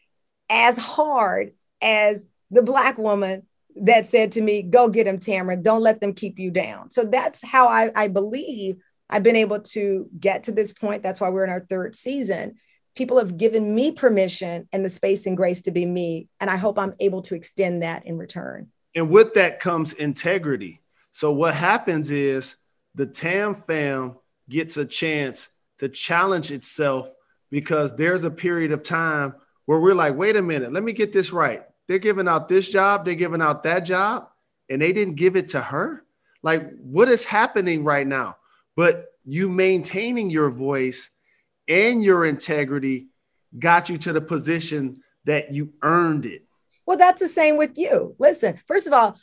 as 0.50 0.78
hard 0.78 1.52
as 1.82 2.26
the 2.52 2.64
Black 2.64 2.98
woman 2.98 3.44
that 3.76 4.08
said 4.08 4.34
to 4.34 4.42
me, 4.42 4.64
Go 4.64 4.90
get 4.90 5.08
him, 5.08 5.20
Tamara. 5.20 5.56
Don't 5.58 5.82
let 5.82 6.02
them 6.02 6.14
keep 6.14 6.40
you 6.40 6.52
down. 6.52 6.92
So 6.92 7.04
that's 7.04 7.46
how 7.46 7.68
I, 7.68 7.92
I 7.96 8.08
believe 8.08 8.78
I've 9.10 9.24
been 9.24 9.36
able 9.36 9.60
to 9.60 10.10
get 10.20 10.44
to 10.44 10.52
this 10.52 10.74
point. 10.74 11.04
That's 11.04 11.20
why 11.20 11.30
we're 11.30 11.44
in 11.44 11.50
our 11.50 11.66
third 11.66 11.96
season. 11.96 12.56
People 12.96 13.18
have 13.18 13.38
given 13.38 13.74
me 13.74 13.92
permission 13.92 14.68
and 14.72 14.84
the 14.84 14.90
space 14.90 15.26
and 15.26 15.38
grace 15.38 15.62
to 15.64 15.72
be 15.72 15.86
me. 15.86 16.28
And 16.40 16.50
I 16.50 16.58
hope 16.58 16.78
I'm 16.78 16.96
able 17.00 17.22
to 17.24 17.36
extend 17.36 17.84
that 17.84 18.06
in 18.06 18.18
return. 18.18 18.70
And 18.96 19.10
with 19.10 19.36
that 19.36 19.60
comes 19.60 19.94
integrity. 19.94 20.82
So 21.12 21.32
what 21.32 21.54
happens 21.54 22.12
is 22.12 22.56
the 22.96 23.06
TAM 23.06 23.56
fam 23.56 24.18
gets 24.50 24.78
a 24.78 24.86
chance 24.86 25.48
to 25.80 25.90
challenge 25.90 26.52
itself 26.52 27.12
because 27.50 27.96
there's 27.96 28.24
a 28.24 28.32
period 28.32 28.72
of 28.72 28.84
time 28.84 29.34
where 29.66 29.80
we're 29.80 29.96
like, 29.96 30.16
wait 30.16 30.36
a 30.36 30.42
minute, 30.42 30.72
let 30.72 30.84
me 30.84 30.94
get 30.94 31.12
this 31.12 31.32
right. 31.32 31.64
They're 31.88 32.00
giving 32.00 32.28
out 32.28 32.48
this 32.48 32.70
job, 32.70 33.06
they're 33.06 33.16
giving 33.16 33.42
out 33.42 33.64
that 33.64 33.80
job, 33.80 34.30
and 34.70 34.82
they 34.82 34.94
didn't 34.94 35.16
give 35.16 35.36
it 35.36 35.50
to 35.50 35.62
her. 35.62 36.04
Like, 36.44 36.72
what 36.80 37.10
is 37.10 37.26
happening 37.26 37.84
right 37.84 38.06
now? 38.06 38.38
But 38.76 39.08
you 39.26 39.50
maintaining 39.50 40.30
your 40.30 40.50
voice 40.50 41.10
and 41.68 42.04
your 42.04 42.26
integrity 42.26 43.08
got 43.58 43.90
you 43.90 43.98
to 44.00 44.14
the 44.14 44.22
position 44.22 45.02
that 45.26 45.54
you 45.54 45.74
earned 45.82 46.26
it. 46.26 46.44
Well, 46.86 46.98
that's 46.98 47.20
the 47.20 47.28
same 47.28 47.58
with 47.58 47.78
you. 47.78 48.16
Listen, 48.18 48.60
first 48.68 48.88
of 48.88 48.94
all, 48.94 49.18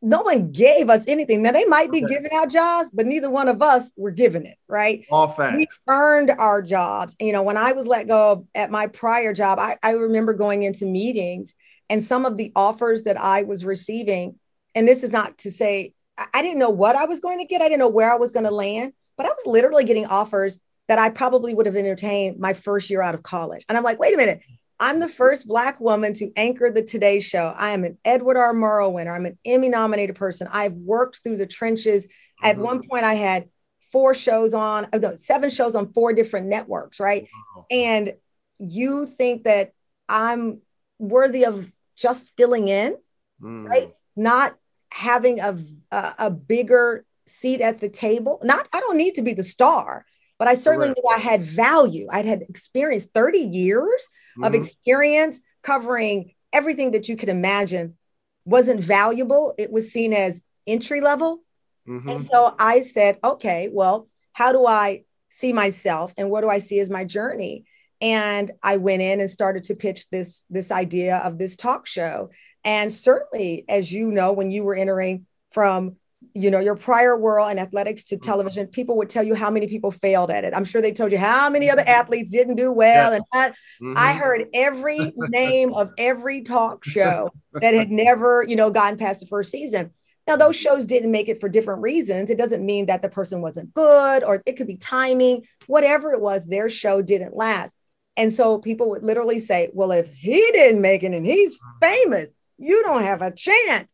no 0.00 0.22
one 0.22 0.52
gave 0.52 0.88
us 0.88 1.06
anything. 1.08 1.42
Now 1.42 1.52
they 1.52 1.64
might 1.64 1.90
be 1.90 2.04
okay. 2.04 2.14
giving 2.14 2.32
out 2.32 2.50
jobs, 2.50 2.90
but 2.92 3.06
neither 3.06 3.28
one 3.28 3.48
of 3.48 3.60
us 3.60 3.92
were 3.96 4.12
given 4.12 4.46
it, 4.46 4.56
right? 4.68 5.04
All 5.10 5.32
facts. 5.32 5.56
We 5.56 5.66
earned 5.88 6.30
our 6.30 6.62
jobs. 6.62 7.16
You 7.18 7.32
know, 7.32 7.42
when 7.42 7.56
I 7.56 7.72
was 7.72 7.86
let 7.86 8.06
go 8.06 8.46
at 8.54 8.70
my 8.70 8.86
prior 8.86 9.32
job, 9.32 9.58
I, 9.58 9.76
I 9.82 9.92
remember 9.92 10.32
going 10.32 10.62
into 10.62 10.86
meetings 10.86 11.54
and 11.90 12.02
some 12.02 12.24
of 12.24 12.36
the 12.36 12.52
offers 12.54 13.02
that 13.02 13.20
I 13.20 13.42
was 13.42 13.64
receiving, 13.64 14.38
and 14.74 14.86
this 14.86 15.02
is 15.02 15.12
not 15.12 15.38
to 15.38 15.50
say 15.50 15.92
I 16.16 16.42
didn't 16.42 16.58
know 16.58 16.70
what 16.70 16.94
I 16.94 17.06
was 17.06 17.20
going 17.20 17.38
to 17.38 17.44
get, 17.44 17.60
I 17.60 17.64
didn't 17.64 17.80
know 17.80 17.88
where 17.88 18.12
I 18.12 18.16
was 18.16 18.30
going 18.30 18.44
to 18.44 18.52
land, 18.52 18.92
but 19.16 19.26
I 19.26 19.30
was 19.30 19.46
literally 19.46 19.84
getting 19.84 20.06
offers 20.06 20.60
that 20.86 20.98
I 20.98 21.08
probably 21.08 21.54
would 21.54 21.66
have 21.66 21.76
entertained 21.76 22.38
my 22.38 22.52
first 22.52 22.90
year 22.90 23.02
out 23.02 23.14
of 23.14 23.22
college. 23.22 23.64
And 23.68 23.76
I'm 23.76 23.84
like, 23.84 23.98
wait 23.98 24.14
a 24.14 24.16
minute, 24.16 24.40
I'm 24.80 24.98
the 25.00 25.08
first 25.08 25.46
Black 25.46 25.80
woman 25.80 26.14
to 26.14 26.32
anchor 26.36 26.70
the 26.70 26.82
Today 26.82 27.20
Show. 27.20 27.54
I 27.56 27.70
am 27.70 27.84
an 27.84 27.98
Edward 28.04 28.36
R. 28.36 28.52
Murrow 28.52 28.92
winner. 28.92 29.14
I'm 29.14 29.26
an 29.26 29.38
Emmy 29.44 29.68
nominated 29.68 30.16
person. 30.16 30.48
I've 30.50 30.74
worked 30.74 31.22
through 31.22 31.36
the 31.36 31.46
trenches. 31.46 32.06
Mm-hmm. 32.06 32.46
At 32.46 32.58
one 32.58 32.82
point, 32.88 33.04
I 33.04 33.14
had 33.14 33.48
four 33.92 34.14
shows 34.14 34.54
on, 34.54 34.88
uh, 34.92 34.98
no, 34.98 35.14
seven 35.14 35.50
shows 35.50 35.76
on 35.76 35.92
four 35.92 36.12
different 36.12 36.48
networks, 36.48 36.98
right? 36.98 37.28
Wow. 37.56 37.66
And 37.70 38.14
you 38.58 39.06
think 39.06 39.44
that 39.44 39.72
I'm 40.08 40.60
worthy 40.98 41.44
of 41.44 41.70
just 41.96 42.36
filling 42.36 42.68
in, 42.68 42.96
mm. 43.40 43.68
right? 43.68 43.94
Not 44.16 44.56
having 44.90 45.38
a, 45.40 45.56
a, 45.92 46.14
a 46.18 46.30
bigger 46.30 47.04
seat 47.26 47.60
at 47.60 47.78
the 47.78 47.88
table. 47.88 48.40
Not, 48.42 48.68
I 48.72 48.80
don't 48.80 48.96
need 48.96 49.14
to 49.14 49.22
be 49.22 49.32
the 49.32 49.44
star. 49.44 50.04
But 50.38 50.48
I 50.48 50.54
certainly 50.54 50.88
Correct. 50.88 51.00
knew 51.04 51.10
I 51.10 51.18
had 51.18 51.42
value. 51.42 52.06
I'd 52.10 52.26
had 52.26 52.42
experience 52.42 53.06
30 53.14 53.38
years 53.38 54.08
mm-hmm. 54.36 54.44
of 54.44 54.54
experience 54.54 55.40
covering 55.62 56.32
everything 56.52 56.92
that 56.92 57.08
you 57.08 57.16
could 57.16 57.28
imagine 57.28 57.96
wasn't 58.44 58.82
valuable. 58.82 59.54
It 59.58 59.72
was 59.72 59.92
seen 59.92 60.12
as 60.12 60.42
entry 60.66 61.00
level. 61.00 61.40
Mm-hmm. 61.88 62.08
And 62.08 62.22
so 62.22 62.54
I 62.58 62.82
said, 62.82 63.18
okay, 63.22 63.68
well, 63.72 64.08
how 64.32 64.52
do 64.52 64.66
I 64.66 65.04
see 65.28 65.52
myself 65.52 66.14
and 66.16 66.30
what 66.30 66.42
do 66.42 66.48
I 66.48 66.58
see 66.58 66.78
as 66.78 66.90
my 66.90 67.04
journey? 67.04 67.64
And 68.00 68.52
I 68.62 68.76
went 68.76 69.02
in 69.02 69.20
and 69.20 69.30
started 69.30 69.64
to 69.64 69.76
pitch 69.76 70.08
this 70.10 70.44
this 70.50 70.70
idea 70.70 71.18
of 71.18 71.38
this 71.38 71.56
talk 71.56 71.86
show. 71.86 72.30
And 72.64 72.92
certainly, 72.92 73.64
as 73.68 73.92
you 73.92 74.10
know, 74.10 74.32
when 74.32 74.50
you 74.50 74.64
were 74.64 74.74
entering 74.74 75.26
from 75.50 75.96
you 76.34 76.50
know 76.50 76.60
your 76.60 76.76
prior 76.76 77.16
world 77.16 77.50
and 77.50 77.60
athletics 77.60 78.04
to 78.04 78.16
mm-hmm. 78.16 78.24
television 78.24 78.66
people 78.66 78.96
would 78.96 79.08
tell 79.08 79.22
you 79.22 79.34
how 79.34 79.50
many 79.50 79.66
people 79.66 79.90
failed 79.90 80.30
at 80.30 80.44
it. 80.44 80.54
I'm 80.54 80.64
sure 80.64 80.80
they 80.80 80.92
told 80.92 81.12
you 81.12 81.18
how 81.18 81.50
many 81.50 81.70
other 81.70 81.84
athletes 81.86 82.30
didn't 82.30 82.56
do 82.56 82.72
well 82.72 83.10
yeah. 83.10 83.16
and 83.16 83.24
that. 83.32 83.52
Mm-hmm. 83.82 83.94
i 83.96 84.12
heard 84.14 84.46
every 84.54 85.12
name 85.16 85.74
of 85.74 85.90
every 85.98 86.42
talk 86.42 86.84
show 86.84 87.30
that 87.52 87.74
had 87.74 87.90
never 88.04 88.44
you 88.46 88.56
know 88.56 88.70
gotten 88.70 88.98
past 88.98 89.20
the 89.20 89.26
first 89.26 89.50
season. 89.50 89.90
Now 90.26 90.36
those 90.36 90.56
shows 90.56 90.86
didn't 90.86 91.10
make 91.10 91.28
it 91.28 91.40
for 91.40 91.48
different 91.48 91.82
reasons. 91.82 92.30
It 92.30 92.38
doesn't 92.38 92.64
mean 92.64 92.86
that 92.86 93.02
the 93.02 93.10
person 93.10 93.42
wasn't 93.42 93.74
good 93.74 94.24
or 94.24 94.42
it 94.46 94.56
could 94.56 94.66
be 94.66 94.76
timing. 94.76 95.44
Whatever 95.66 96.12
it 96.12 96.20
was 96.20 96.46
their 96.46 96.68
show 96.68 97.02
didn't 97.02 97.36
last. 97.36 97.76
And 98.16 98.32
so 98.32 98.58
people 98.58 98.90
would 98.90 99.02
literally 99.02 99.38
say 99.38 99.70
well 99.72 99.92
if 99.92 100.12
he 100.14 100.50
didn't 100.52 100.80
make 100.80 101.02
it 101.02 101.12
and 101.12 101.26
he's 101.26 101.58
famous 101.80 102.32
you 102.58 102.82
don't 102.84 103.02
have 103.02 103.22
a 103.22 103.30
chance 103.30 103.93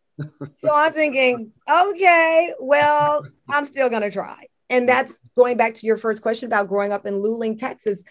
so 0.57 0.75
I'm 0.75 0.93
thinking, 0.93 1.53
okay, 1.71 2.55
well, 2.61 3.27
I'm 3.49 3.67
still 3.67 3.89
going 3.89 4.03
to 4.03 4.11
try. 4.11 4.47
And 4.69 4.89
that's 4.89 5.19
going 5.37 5.57
back 5.57 5.75
to 5.75 5.87
your 5.87 5.97
first 5.97 6.23
question 6.23 6.47
about 6.47 6.69
growing 6.69 6.93
up 6.93 7.07
in 7.07 7.15
Luling, 7.15 7.59
Texas, 7.59 8.05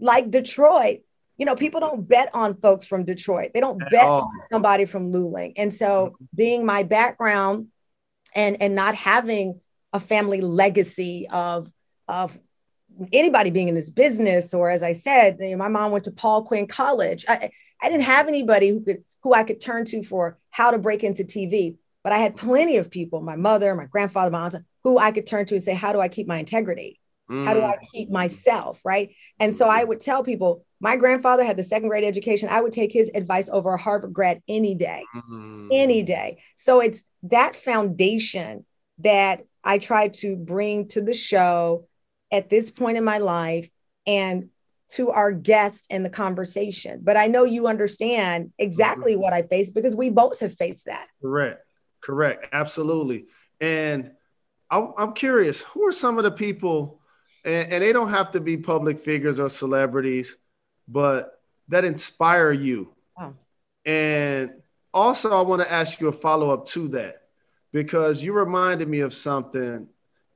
like 0.00 0.30
Detroit. 0.30 1.00
You 1.36 1.44
know, 1.44 1.54
people 1.54 1.80
don't 1.80 2.08
bet 2.08 2.34
on 2.34 2.58
folks 2.60 2.86
from 2.86 3.04
Detroit. 3.04 3.50
They 3.52 3.60
don't 3.60 3.82
At 3.82 3.90
bet 3.90 4.04
all. 4.04 4.22
on 4.22 4.40
somebody 4.50 4.86
from 4.86 5.12
Luling. 5.12 5.52
And 5.56 5.72
so, 5.72 6.06
mm-hmm. 6.06 6.24
being 6.34 6.64
my 6.64 6.82
background 6.82 7.68
and 8.34 8.60
and 8.62 8.74
not 8.74 8.94
having 8.94 9.60
a 9.92 10.00
family 10.00 10.40
legacy 10.40 11.28
of 11.30 11.70
of 12.08 12.38
anybody 13.12 13.50
being 13.50 13.68
in 13.68 13.74
this 13.74 13.90
business, 13.90 14.54
or 14.54 14.70
as 14.70 14.82
I 14.82 14.92
said, 14.92 15.36
you 15.40 15.50
know, 15.50 15.56
my 15.56 15.68
mom 15.68 15.92
went 15.92 16.04
to 16.04 16.10
Paul 16.10 16.44
Quinn 16.44 16.66
College. 16.66 17.24
I, 17.28 17.50
I 17.82 17.88
didn't 17.88 18.04
have 18.04 18.28
anybody 18.28 18.68
who 18.68 18.80
could 18.80 19.04
who 19.26 19.34
I 19.34 19.42
could 19.42 19.58
turn 19.58 19.84
to 19.86 20.04
for 20.04 20.38
how 20.50 20.70
to 20.70 20.78
break 20.78 21.02
into 21.02 21.24
TV. 21.24 21.78
But 22.04 22.12
I 22.12 22.18
had 22.18 22.36
plenty 22.36 22.76
of 22.76 22.92
people, 22.92 23.20
my 23.20 23.34
mother, 23.34 23.74
my 23.74 23.86
grandfather, 23.86 24.30
my 24.30 24.42
aunt, 24.42 24.54
who 24.84 25.00
I 25.00 25.10
could 25.10 25.26
turn 25.26 25.46
to 25.46 25.56
and 25.56 25.64
say, 25.64 25.74
How 25.74 25.92
do 25.92 26.00
I 26.00 26.06
keep 26.06 26.28
my 26.28 26.38
integrity? 26.38 27.00
Mm. 27.28 27.44
How 27.44 27.54
do 27.54 27.62
I 27.62 27.74
mm. 27.74 27.80
keep 27.92 28.08
myself? 28.08 28.80
Right. 28.84 29.16
And 29.40 29.52
so 29.52 29.66
I 29.66 29.82
would 29.82 30.00
tell 30.00 30.22
people, 30.22 30.64
my 30.78 30.94
grandfather 30.94 31.42
had 31.42 31.56
the 31.56 31.64
second 31.64 31.88
grade 31.88 32.04
education. 32.04 32.48
I 32.48 32.60
would 32.60 32.70
take 32.70 32.92
his 32.92 33.10
advice 33.16 33.48
over 33.48 33.74
a 33.74 33.78
Harvard 33.78 34.12
grad 34.12 34.42
any 34.46 34.76
day, 34.76 35.02
mm. 35.28 35.70
any 35.72 36.04
day. 36.04 36.40
So 36.54 36.80
it's 36.80 37.02
that 37.24 37.56
foundation 37.56 38.64
that 38.98 39.42
I 39.64 39.78
try 39.78 40.06
to 40.06 40.36
bring 40.36 40.86
to 40.90 41.02
the 41.02 41.14
show 41.14 41.88
at 42.30 42.48
this 42.48 42.70
point 42.70 42.96
in 42.96 43.02
my 43.02 43.18
life 43.18 43.68
and 44.06 44.50
to 44.88 45.10
our 45.10 45.32
guests 45.32 45.86
in 45.90 46.02
the 46.02 46.10
conversation. 46.10 47.00
But 47.02 47.16
I 47.16 47.26
know 47.26 47.44
you 47.44 47.66
understand 47.66 48.52
exactly 48.58 49.12
mm-hmm. 49.12 49.22
what 49.22 49.32
I 49.32 49.42
face 49.42 49.70
because 49.70 49.96
we 49.96 50.10
both 50.10 50.40
have 50.40 50.54
faced 50.54 50.86
that. 50.86 51.08
Correct. 51.20 51.62
Correct. 52.02 52.46
Absolutely. 52.52 53.26
And 53.60 54.12
I, 54.70 54.86
am 54.98 55.12
curious, 55.12 55.60
who 55.60 55.86
are 55.86 55.92
some 55.92 56.18
of 56.18 56.24
the 56.24 56.30
people, 56.30 57.00
and, 57.44 57.72
and, 57.72 57.82
they 57.82 57.92
don't 57.92 58.10
have 58.10 58.32
to 58.32 58.40
be 58.40 58.56
public 58.56 58.98
figures 58.98 59.38
or 59.38 59.48
celebrities, 59.48 60.36
but 60.88 61.40
that 61.68 61.84
inspire 61.84 62.52
you? 62.52 62.92
And 63.86 64.50
also, 64.92 65.30
I 65.30 65.42
want 65.42 65.62
to 65.62 65.72
ask 65.72 66.00
you 66.00 66.08
a 66.08 66.12
follow 66.12 66.50
up 66.50 66.66
to 66.70 66.88
that 66.88 67.22
because 67.72 68.22
you 68.22 68.32
reminded 68.32 68.88
me 68.88 69.00
of 69.00 69.14
something 69.14 69.86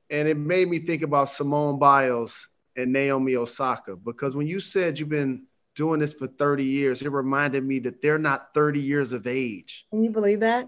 and 0.09 0.27
it 0.27 0.37
made 0.37 0.69
me 0.69 0.79
think 0.79 1.01
about 1.01 1.29
Simone 1.29 1.77
Biles 1.77 2.47
and 2.75 2.93
Naomi 2.93 3.35
Osaka 3.35 3.95
because 3.95 4.35
when 4.35 4.47
you 4.47 4.59
said 4.59 4.99
you've 4.99 5.09
been 5.09 5.45
doing 5.75 5.99
this 5.99 6.13
for 6.13 6.27
30 6.27 6.63
years, 6.63 7.01
it 7.01 7.11
reminded 7.11 7.63
me 7.63 7.79
that 7.79 8.01
they're 8.01 8.17
not 8.17 8.53
30 8.53 8.79
years 8.79 9.13
of 9.13 9.27
age. 9.27 9.85
Can 9.89 10.03
you 10.03 10.09
believe 10.09 10.41
that? 10.41 10.67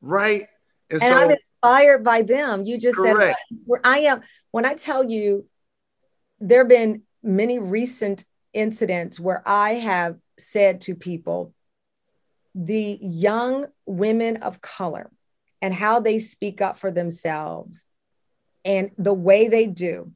Right. 0.00 0.46
And, 0.90 1.02
and 1.02 1.12
so, 1.12 1.18
I'm 1.18 1.30
inspired 1.30 2.04
by 2.04 2.22
them. 2.22 2.64
You 2.64 2.78
just 2.78 2.96
correct. 2.96 3.38
said 3.50 3.60
where 3.66 3.80
I 3.84 4.00
am. 4.00 4.20
When 4.50 4.64
I 4.64 4.74
tell 4.74 5.04
you, 5.04 5.46
there 6.38 6.60
have 6.60 6.68
been 6.68 7.02
many 7.22 7.58
recent 7.58 8.24
incidents 8.52 9.18
where 9.18 9.42
I 9.46 9.74
have 9.74 10.16
said 10.38 10.82
to 10.82 10.94
people, 10.94 11.54
the 12.54 12.98
young 13.02 13.66
women 13.84 14.38
of 14.38 14.60
color 14.60 15.10
and 15.60 15.74
how 15.74 16.00
they 16.00 16.18
speak 16.18 16.60
up 16.60 16.78
for 16.78 16.90
themselves 16.90 17.84
and 18.64 18.90
the 18.96 19.12
way 19.12 19.48
they 19.48 19.66
do 19.66 20.12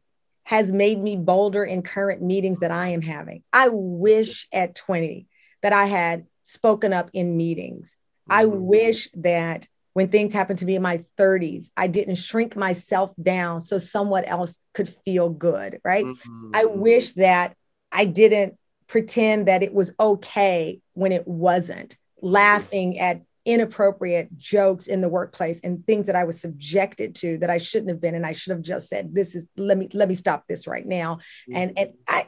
has 0.50 0.72
made 0.72 1.00
me 1.00 1.14
bolder 1.14 1.62
in 1.62 1.80
current 1.80 2.20
meetings 2.20 2.58
that 2.58 2.72
I 2.72 2.88
am 2.88 3.02
having. 3.02 3.44
I 3.52 3.68
wish 3.70 4.48
at 4.52 4.74
20 4.74 5.28
that 5.62 5.72
I 5.72 5.86
had 5.86 6.26
spoken 6.42 6.92
up 6.92 7.08
in 7.12 7.36
meetings. 7.36 7.94
Mm-hmm. 8.28 8.32
I 8.32 8.44
wish 8.46 9.08
that 9.14 9.68
when 9.92 10.08
things 10.08 10.32
happened 10.34 10.58
to 10.58 10.64
me 10.64 10.74
in 10.74 10.82
my 10.82 10.98
30s, 11.16 11.70
I 11.76 11.86
didn't 11.86 12.16
shrink 12.16 12.56
myself 12.56 13.12
down 13.22 13.60
so 13.60 13.78
someone 13.78 14.24
else 14.24 14.58
could 14.74 14.88
feel 15.04 15.30
good, 15.30 15.78
right? 15.84 16.04
Mm-hmm. 16.04 16.50
I 16.52 16.64
wish 16.64 17.12
that 17.12 17.54
I 17.92 18.04
didn't 18.06 18.58
pretend 18.88 19.46
that 19.46 19.62
it 19.62 19.72
was 19.72 19.94
okay 20.00 20.80
when 20.94 21.12
it 21.12 21.28
wasn't, 21.28 21.96
laughing 22.22 22.98
at 22.98 23.22
inappropriate 23.46 24.36
jokes 24.36 24.86
in 24.86 25.00
the 25.00 25.08
workplace 25.08 25.60
and 25.60 25.86
things 25.86 26.06
that 26.06 26.16
I 26.16 26.24
was 26.24 26.40
subjected 26.40 27.14
to 27.16 27.38
that 27.38 27.48
I 27.48 27.56
shouldn't 27.56 27.90
have 27.90 28.00
been 28.00 28.14
and 28.14 28.26
I 28.26 28.32
should 28.32 28.50
have 28.50 28.60
just 28.60 28.88
said 28.88 29.14
this 29.14 29.34
is 29.34 29.46
let 29.56 29.78
me 29.78 29.88
let 29.94 30.08
me 30.08 30.14
stop 30.14 30.44
this 30.46 30.66
right 30.66 30.84
now 30.84 31.16
mm-hmm. 31.48 31.56
and 31.56 31.78
and 31.78 31.92
I 32.06 32.26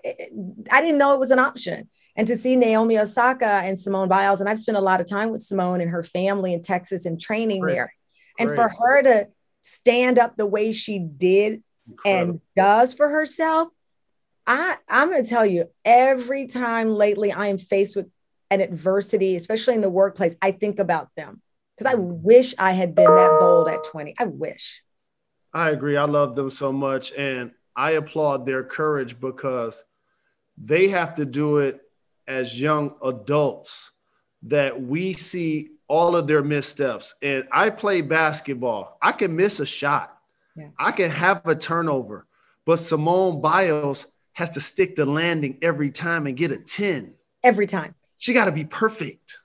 I 0.71 0.81
didn't 0.81 0.99
know 0.99 1.13
it 1.13 1.21
was 1.21 1.31
an 1.31 1.39
option 1.39 1.91
and 2.17 2.27
to 2.29 2.37
see 2.37 2.57
Naomi 2.57 2.99
Osaka 2.99 3.45
and 3.45 3.79
Simone 3.79 4.09
Biles 4.09 4.41
and 4.41 4.49
I've 4.49 4.59
spent 4.59 4.79
a 4.79 4.83
lot 4.83 5.01
of 5.01 5.07
time 5.07 5.31
with 5.31 5.43
Simone 5.43 5.83
and 5.83 5.91
her 5.91 6.03
family 6.03 6.55
in 6.55 6.63
Texas 6.63 7.05
and 7.05 7.21
training 7.21 7.61
Great. 7.61 7.75
there 7.75 7.95
and 8.39 8.49
Great. 8.49 8.57
for 8.57 8.69
her 8.71 9.03
to 9.03 9.29
stand 9.61 10.19
up 10.19 10.37
the 10.37 10.47
way 10.47 10.73
she 10.73 10.99
did 10.99 11.63
Incredible. 11.89 12.31
and 12.31 12.41
does 12.57 12.95
for 12.95 13.11
herself 13.11 13.69
I 14.47 14.77
I'm 14.89 15.11
going 15.11 15.23
to 15.23 15.29
tell 15.29 15.45
you 15.45 15.67
every 15.85 16.47
time 16.47 16.89
lately 16.89 17.33
I 17.33 17.49
am 17.49 17.59
faced 17.59 17.97
with 17.97 18.09
and 18.53 18.61
adversity, 18.61 19.35
especially 19.35 19.75
in 19.75 19.81
the 19.81 19.89
workplace, 19.89 20.37
I 20.43 20.51
think 20.51 20.79
about 20.79 21.09
them 21.17 21.41
because 21.75 21.91
I 21.91 21.97
mm-hmm. 21.97 22.23
wish 22.23 22.55
I 22.59 22.73
had 22.73 22.95
been 22.95 23.13
that 23.15 23.41
bold 23.41 23.67
at 23.69 23.83
20. 23.85 24.15
I 24.19 24.27
wish. 24.27 24.83
I 25.55 25.71
agree. 25.71 25.97
I 25.97 26.05
love 26.05 26.37
them 26.37 26.51
so 26.51 26.71
much. 26.71 27.13
And 27.13 27.53
I 27.75 27.93
applaud 27.93 28.45
their 28.45 28.63
courage 28.63 29.19
because 29.19 29.83
they 30.63 30.89
have 30.89 31.15
to 31.15 31.25
do 31.25 31.59
it 31.59 31.81
as 32.29 32.61
young 32.61 32.95
adults 33.03 33.91
that 34.43 34.83
we 34.83 35.15
see 35.15 35.71
all 35.89 36.15
of 36.15 36.27
their 36.27 36.43
missteps. 36.43 37.15
And 37.23 37.49
I 37.51 37.71
play 37.71 38.03
basketball, 38.03 38.99
I 39.01 39.13
can 39.13 39.35
miss 39.35 39.61
a 39.61 39.67
shot, 39.67 40.15
yeah. 40.57 40.69
I 40.79 40.93
can 40.93 41.11
have 41.11 41.47
a 41.47 41.55
turnover, 41.55 42.27
but 42.67 42.77
Simone 42.77 43.41
Biles 43.41 44.07
has 44.35 44.51
to 44.51 44.61
stick 44.61 44.95
the 44.97 45.07
landing 45.07 45.59
every 45.63 45.91
time 45.91 46.27
and 46.27 46.37
get 46.37 46.53
a 46.53 46.59
10. 46.59 47.15
Every 47.43 47.67
time 47.67 47.95
she 48.23 48.33
got 48.33 48.45
to 48.45 48.53
be 48.53 48.65
perfect. 48.65 49.39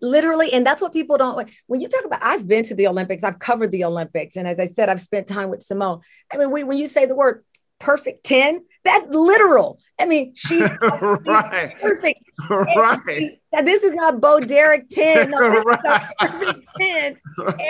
Literally, 0.00 0.52
and 0.52 0.66
that's 0.66 0.82
what 0.82 0.92
people 0.92 1.16
don't. 1.16 1.36
like. 1.36 1.52
When 1.68 1.80
you 1.80 1.88
talk 1.88 2.04
about, 2.04 2.18
I've 2.20 2.48
been 2.48 2.64
to 2.64 2.74
the 2.74 2.88
Olympics, 2.88 3.22
I've 3.22 3.38
covered 3.38 3.70
the 3.70 3.84
Olympics, 3.84 4.34
and 4.34 4.48
as 4.48 4.58
I 4.58 4.66
said, 4.66 4.88
I've 4.88 5.00
spent 5.00 5.28
time 5.28 5.50
with 5.50 5.62
Simone. 5.62 6.00
I 6.32 6.36
mean, 6.36 6.50
we, 6.50 6.64
when 6.64 6.76
you 6.76 6.88
say 6.88 7.06
the 7.06 7.14
word 7.14 7.44
perfect 7.78 8.24
ten, 8.24 8.64
that's 8.84 9.06
literal. 9.08 9.78
I 10.00 10.06
mean, 10.06 10.34
she 10.34 10.62
right. 10.82 11.76
perfect. 11.80 12.20
Right. 12.50 13.38
this 13.62 13.84
is 13.84 13.92
not 13.92 14.20
Bo 14.20 14.40
Derek 14.40 14.88
ten. 14.88 15.30
No, 15.30 15.38
this 15.50 15.64
right. 15.84 16.02
is 16.22 16.28
perfect 16.28 16.68
ten 16.80 17.16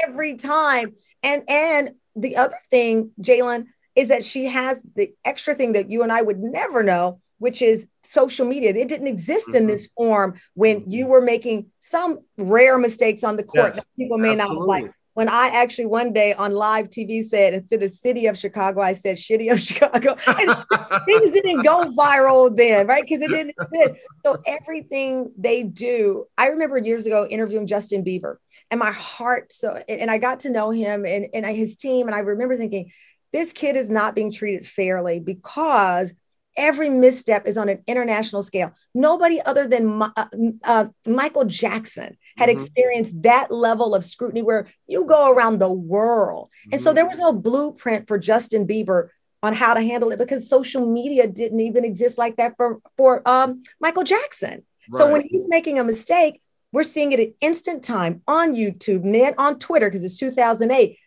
every 0.06 0.36
time. 0.36 0.94
And 1.22 1.42
and 1.46 1.90
the 2.16 2.36
other 2.38 2.56
thing, 2.70 3.10
Jalen, 3.20 3.66
is 3.94 4.08
that 4.08 4.24
she 4.24 4.46
has 4.46 4.82
the 4.96 5.12
extra 5.26 5.54
thing 5.54 5.74
that 5.74 5.90
you 5.90 6.02
and 6.02 6.10
I 6.10 6.22
would 6.22 6.38
never 6.38 6.82
know, 6.82 7.20
which 7.38 7.62
is 7.62 7.86
social 8.02 8.46
media. 8.46 8.70
It 8.70 8.88
didn't 8.88 9.08
exist 9.08 9.48
mm-hmm. 9.48 9.56
in 9.56 9.66
this 9.66 9.88
form 9.96 10.40
when 10.54 10.80
mm-hmm. 10.80 10.90
you 10.90 11.06
were 11.06 11.20
making 11.20 11.66
some 11.80 12.20
rare 12.36 12.78
mistakes 12.78 13.24
on 13.24 13.36
the 13.36 13.42
court 13.42 13.74
yes, 13.74 13.84
that 13.84 13.86
people 13.98 14.18
may 14.18 14.32
absolutely. 14.32 14.58
not 14.58 14.66
like. 14.66 14.92
When 15.14 15.28
I 15.28 15.46
actually 15.46 15.86
one 15.86 16.12
day 16.12 16.34
on 16.34 16.50
live 16.50 16.90
TV 16.90 17.22
said 17.22 17.54
instead 17.54 17.84
of 17.84 17.90
city 17.90 18.26
of 18.26 18.36
Chicago, 18.36 18.80
I 18.80 18.94
said 18.94 19.16
shitty 19.16 19.52
of 19.52 19.60
Chicago. 19.68 20.16
things 20.16 21.32
didn't 21.32 21.62
go 21.62 21.84
viral 21.96 22.54
then, 22.54 22.88
right? 22.88 23.04
Because 23.04 23.22
it 23.22 23.30
didn't 23.30 23.54
exist. 23.60 23.94
So 24.18 24.42
everything 24.44 25.30
they 25.38 25.62
do, 25.62 26.24
I 26.36 26.48
remember 26.48 26.78
years 26.78 27.06
ago 27.06 27.28
interviewing 27.30 27.68
Justin 27.68 28.04
Bieber 28.04 28.38
and 28.72 28.80
my 28.80 28.90
heart. 28.90 29.52
So, 29.52 29.80
and 29.88 30.10
I 30.10 30.18
got 30.18 30.40
to 30.40 30.50
know 30.50 30.70
him 30.70 31.06
and, 31.06 31.28
and 31.32 31.46
his 31.46 31.76
team. 31.76 32.08
And 32.08 32.14
I 32.14 32.18
remember 32.18 32.56
thinking, 32.56 32.90
this 33.32 33.52
kid 33.52 33.76
is 33.76 33.88
not 33.88 34.16
being 34.16 34.32
treated 34.32 34.66
fairly 34.66 35.20
because 35.20 36.12
every 36.56 36.88
misstep 36.88 37.46
is 37.46 37.56
on 37.56 37.68
an 37.68 37.82
international 37.86 38.42
scale. 38.42 38.72
Nobody 38.94 39.40
other 39.42 39.66
than 39.66 40.02
uh, 40.02 40.26
uh, 40.64 40.86
Michael 41.06 41.44
Jackson 41.44 42.16
had 42.36 42.48
mm-hmm. 42.48 42.58
experienced 42.58 43.22
that 43.22 43.50
level 43.50 43.94
of 43.94 44.04
scrutiny 44.04 44.42
where 44.42 44.68
you 44.86 45.06
go 45.06 45.32
around 45.32 45.58
the 45.58 45.72
world. 45.72 46.48
Mm-hmm. 46.48 46.74
And 46.74 46.82
so 46.82 46.92
there 46.92 47.06
was 47.06 47.18
no 47.18 47.32
blueprint 47.32 48.08
for 48.08 48.18
Justin 48.18 48.66
Bieber 48.66 49.08
on 49.42 49.52
how 49.52 49.74
to 49.74 49.82
handle 49.82 50.10
it 50.10 50.18
because 50.18 50.48
social 50.48 50.90
media 50.90 51.26
didn't 51.26 51.60
even 51.60 51.84
exist 51.84 52.16
like 52.16 52.36
that 52.36 52.54
for, 52.56 52.80
for 52.96 53.26
um, 53.28 53.62
Michael 53.80 54.04
Jackson. 54.04 54.64
Right. 54.90 54.98
So 54.98 55.10
when 55.10 55.22
he's 55.28 55.46
making 55.48 55.78
a 55.78 55.84
mistake, 55.84 56.40
we're 56.72 56.82
seeing 56.82 57.12
it 57.12 57.20
at 57.20 57.28
instant 57.40 57.84
time 57.84 58.22
on 58.26 58.54
YouTube 58.54 59.04
and 59.04 59.34
on 59.38 59.58
Twitter 59.58 59.88
because 59.88 60.04
it's 60.04 60.18
2008. 60.18 60.98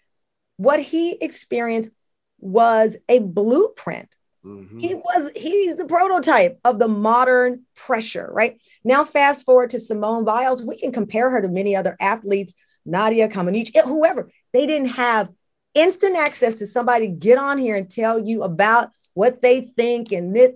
What 0.58 0.80
he 0.80 1.18
experienced 1.22 1.92
was 2.40 2.98
a 3.10 3.20
blueprint 3.20 4.16
Mm-hmm. 4.48 4.80
He 4.80 4.96
was, 4.96 5.32
he's 5.36 5.76
the 5.76 5.86
prototype 5.86 6.60
of 6.64 6.80
the 6.80 6.88
modern 6.88 7.66
pressure, 7.76 8.30
right? 8.32 8.60
Now, 8.84 9.04
fast 9.04 9.46
forward 9.46 9.72
to 9.72 9.80
Simone 9.80 10.24
Biles, 10.24 10.64
we 10.64 10.78
can 10.78 10.92
compare 10.92 11.30
her 11.30 11.42
to 11.42 11.48
many 11.48 11.76
other 11.76 11.98
athletes, 12.00 12.56
Nadia 12.86 13.28
Comaneci, 13.28 13.72
eh, 13.76 13.82
whoever. 13.84 14.32
They 14.54 14.66
didn't 14.66 14.90
have 14.90 15.30
instant 15.74 16.16
access 16.16 16.56
to 16.56 16.68
somebody 16.68 17.08
to 17.08 17.14
get 17.14 17.38
on 17.38 17.58
here 17.58 17.76
and 17.76 17.90
tell 17.90 18.20
you 18.20 18.44
about 18.44 18.92
what 19.14 19.42
they 19.42 19.62
think, 19.62 20.12
and 20.12 20.36
this, 20.36 20.52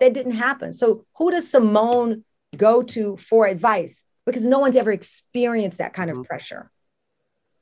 that 0.00 0.14
didn't 0.14 0.32
happen. 0.32 0.74
So, 0.74 1.04
who 1.16 1.30
does 1.30 1.50
Simone 1.50 2.24
go 2.56 2.82
to 2.82 3.16
for 3.16 3.46
advice? 3.46 4.02
Because 4.24 4.44
no 4.44 4.58
one's 4.58 4.76
ever 4.76 4.90
experienced 4.90 5.78
that 5.78 5.94
kind 5.94 6.10
of 6.10 6.16
mm-hmm. 6.16 6.24
pressure 6.24 6.70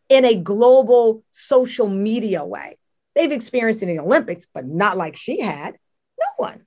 in 0.09 0.25
a 0.25 0.35
global 0.35 1.25
social 1.31 1.89
media 1.89 2.45
way. 2.45 2.79
They've 3.15 3.33
experienced 3.33 3.83
in 3.83 3.89
the 3.89 3.99
Olympics, 3.99 4.47
but 4.53 4.67
not 4.67 4.97
like 4.97 5.17
she 5.17 5.41
had. 5.41 5.77
No 6.19 6.27
one. 6.37 6.67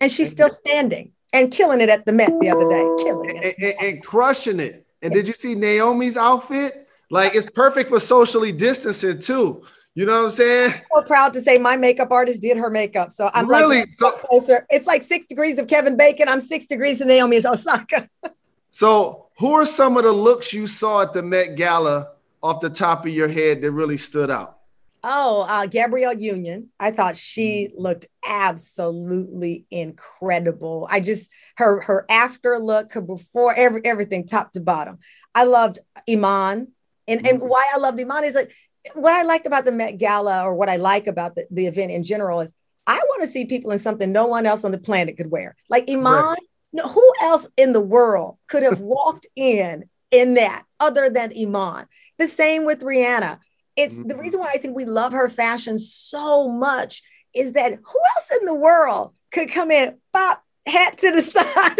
And 0.00 0.12
she's 0.12 0.30
still 0.30 0.50
standing 0.50 1.12
and 1.32 1.50
killing 1.50 1.80
it 1.80 1.88
at 1.88 2.06
the 2.06 2.12
Met 2.12 2.32
the 2.40 2.50
other 2.50 2.68
day, 2.68 2.88
killing 3.04 3.36
it. 3.36 3.56
And, 3.58 3.64
and, 3.64 3.80
and 3.80 4.04
crushing 4.04 4.60
it. 4.60 4.86
And 5.02 5.12
did 5.12 5.28
you 5.28 5.34
see 5.34 5.54
Naomi's 5.54 6.16
outfit? 6.16 6.88
Like 7.10 7.34
it's 7.34 7.48
perfect 7.50 7.90
for 7.90 8.00
socially 8.00 8.52
distancing 8.52 9.18
too. 9.18 9.64
You 9.94 10.06
know 10.06 10.22
what 10.22 10.24
I'm 10.26 10.30
saying? 10.30 10.72
I'm 10.74 11.02
so 11.02 11.02
proud 11.02 11.32
to 11.32 11.40
say 11.40 11.58
my 11.58 11.76
makeup 11.76 12.12
artist 12.12 12.40
did 12.40 12.56
her 12.56 12.70
makeup. 12.70 13.10
So 13.10 13.30
I'm 13.32 13.48
really 13.48 13.80
like 13.80 13.94
so, 13.94 14.12
closer. 14.12 14.66
It's 14.70 14.86
like 14.86 15.02
six 15.02 15.26
degrees 15.26 15.58
of 15.58 15.66
Kevin 15.66 15.96
Bacon. 15.96 16.28
I'm 16.28 16.40
six 16.40 16.66
degrees 16.66 17.00
of 17.00 17.08
Naomi 17.08 17.44
Osaka. 17.44 18.08
so 18.70 19.26
who 19.38 19.52
are 19.54 19.66
some 19.66 19.96
of 19.96 20.04
the 20.04 20.12
looks 20.12 20.52
you 20.52 20.66
saw 20.66 21.02
at 21.02 21.14
the 21.14 21.22
Met 21.22 21.56
Gala 21.56 22.10
off 22.42 22.60
the 22.60 22.70
top 22.70 23.06
of 23.06 23.12
your 23.12 23.28
head 23.28 23.62
that 23.62 23.72
really 23.72 23.96
stood 23.96 24.30
out? 24.30 24.57
Oh, 25.04 25.42
uh, 25.42 25.66
Gabrielle 25.66 26.18
Union. 26.18 26.70
I 26.78 26.90
thought 26.90 27.16
she 27.16 27.68
mm. 27.68 27.80
looked 27.80 28.06
absolutely 28.26 29.66
incredible. 29.70 30.86
I 30.90 31.00
just 31.00 31.30
her 31.56 31.80
her 31.82 32.06
after 32.10 32.58
look, 32.58 32.92
her 32.92 33.00
before 33.00 33.54
every 33.54 33.84
everything, 33.84 34.26
top 34.26 34.52
to 34.52 34.60
bottom. 34.60 34.98
I 35.34 35.44
loved 35.44 35.78
Iman, 36.08 36.68
and 37.06 37.26
and 37.26 37.40
mm. 37.40 37.48
why 37.48 37.70
I 37.74 37.78
loved 37.78 38.00
Iman 38.00 38.24
is 38.24 38.34
like 38.34 38.52
what 38.94 39.14
I 39.14 39.22
liked 39.22 39.46
about 39.46 39.64
the 39.64 39.72
Met 39.72 39.98
Gala, 39.98 40.42
or 40.42 40.54
what 40.54 40.68
I 40.68 40.76
like 40.76 41.06
about 41.06 41.34
the, 41.34 41.46
the 41.50 41.66
event 41.66 41.92
in 41.92 42.02
general 42.02 42.40
is 42.40 42.52
I 42.86 42.98
want 42.98 43.22
to 43.22 43.28
see 43.28 43.44
people 43.44 43.70
in 43.70 43.78
something 43.78 44.10
no 44.10 44.26
one 44.26 44.46
else 44.46 44.64
on 44.64 44.72
the 44.72 44.78
planet 44.78 45.16
could 45.16 45.30
wear. 45.30 45.54
Like 45.68 45.88
Iman, 45.88 46.04
right. 46.04 46.38
who 46.72 47.12
else 47.22 47.46
in 47.56 47.72
the 47.72 47.80
world 47.80 48.38
could 48.48 48.62
have 48.62 48.80
walked 48.80 49.26
in 49.36 49.84
in 50.10 50.34
that 50.34 50.64
other 50.80 51.08
than 51.08 51.32
Iman? 51.38 51.86
The 52.18 52.26
same 52.26 52.64
with 52.64 52.80
Rihanna 52.80 53.38
it's 53.78 53.94
mm-hmm. 53.94 54.08
the 54.08 54.16
reason 54.16 54.40
why 54.40 54.50
I 54.52 54.58
think 54.58 54.76
we 54.76 54.84
love 54.84 55.12
her 55.12 55.28
fashion 55.28 55.78
so 55.78 56.48
much 56.48 57.02
is 57.34 57.52
that 57.52 57.72
who 57.72 58.00
else 58.16 58.40
in 58.40 58.44
the 58.44 58.54
world 58.54 59.14
could 59.32 59.50
come 59.50 59.70
in, 59.70 59.96
pop, 60.12 60.42
hat 60.66 60.98
to 60.98 61.12
the 61.12 61.22
side. 61.22 61.76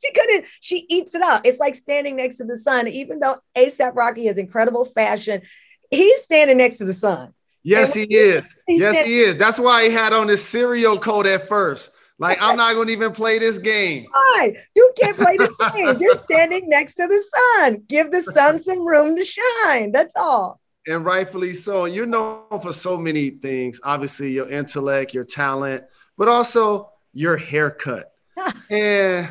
she 0.00 0.12
couldn't, 0.12 0.46
she 0.60 0.86
eats 0.88 1.14
it 1.14 1.22
up. 1.22 1.42
It's 1.44 1.58
like 1.58 1.74
standing 1.74 2.16
next 2.16 2.36
to 2.36 2.44
the 2.44 2.58
sun, 2.58 2.86
even 2.86 3.18
though 3.18 3.38
ASAP 3.56 3.96
Rocky 3.96 4.26
has 4.26 4.38
incredible 4.38 4.84
fashion, 4.84 5.42
he's 5.90 6.22
standing 6.22 6.58
next 6.58 6.78
to 6.78 6.84
the 6.84 6.94
sun. 6.94 7.34
Yes, 7.64 7.92
he 7.92 8.02
is. 8.02 8.44
Yes, 8.68 8.94
standing- 8.94 9.12
he 9.12 9.20
is. 9.20 9.36
That's 9.36 9.58
why 9.58 9.84
he 9.84 9.90
had 9.90 10.12
on 10.12 10.28
his 10.28 10.44
cereal 10.44 10.98
coat 10.98 11.26
at 11.26 11.48
first. 11.48 11.90
Like, 12.18 12.40
I'm 12.40 12.56
not 12.56 12.74
going 12.74 12.86
to 12.86 12.92
even 12.92 13.12
play 13.12 13.40
this 13.40 13.58
game. 13.58 14.06
Why? 14.08 14.56
You 14.76 14.92
can't 14.98 15.16
play 15.16 15.36
this 15.36 15.50
game. 15.74 15.96
You're 15.98 16.22
standing 16.24 16.68
next 16.68 16.94
to 16.94 17.08
the 17.08 17.24
sun. 17.34 17.82
Give 17.88 18.12
the 18.12 18.22
sun 18.22 18.62
some 18.62 18.86
room 18.86 19.16
to 19.16 19.24
shine. 19.24 19.90
That's 19.90 20.14
all 20.14 20.61
and 20.86 21.04
rightfully 21.04 21.54
so. 21.54 21.84
You're 21.84 22.06
known 22.06 22.60
for 22.60 22.72
so 22.72 22.96
many 22.96 23.30
things. 23.30 23.80
Obviously, 23.82 24.32
your 24.32 24.48
intellect, 24.48 25.14
your 25.14 25.24
talent, 25.24 25.84
but 26.16 26.28
also 26.28 26.90
your 27.12 27.36
haircut. 27.36 28.12
and 28.70 29.28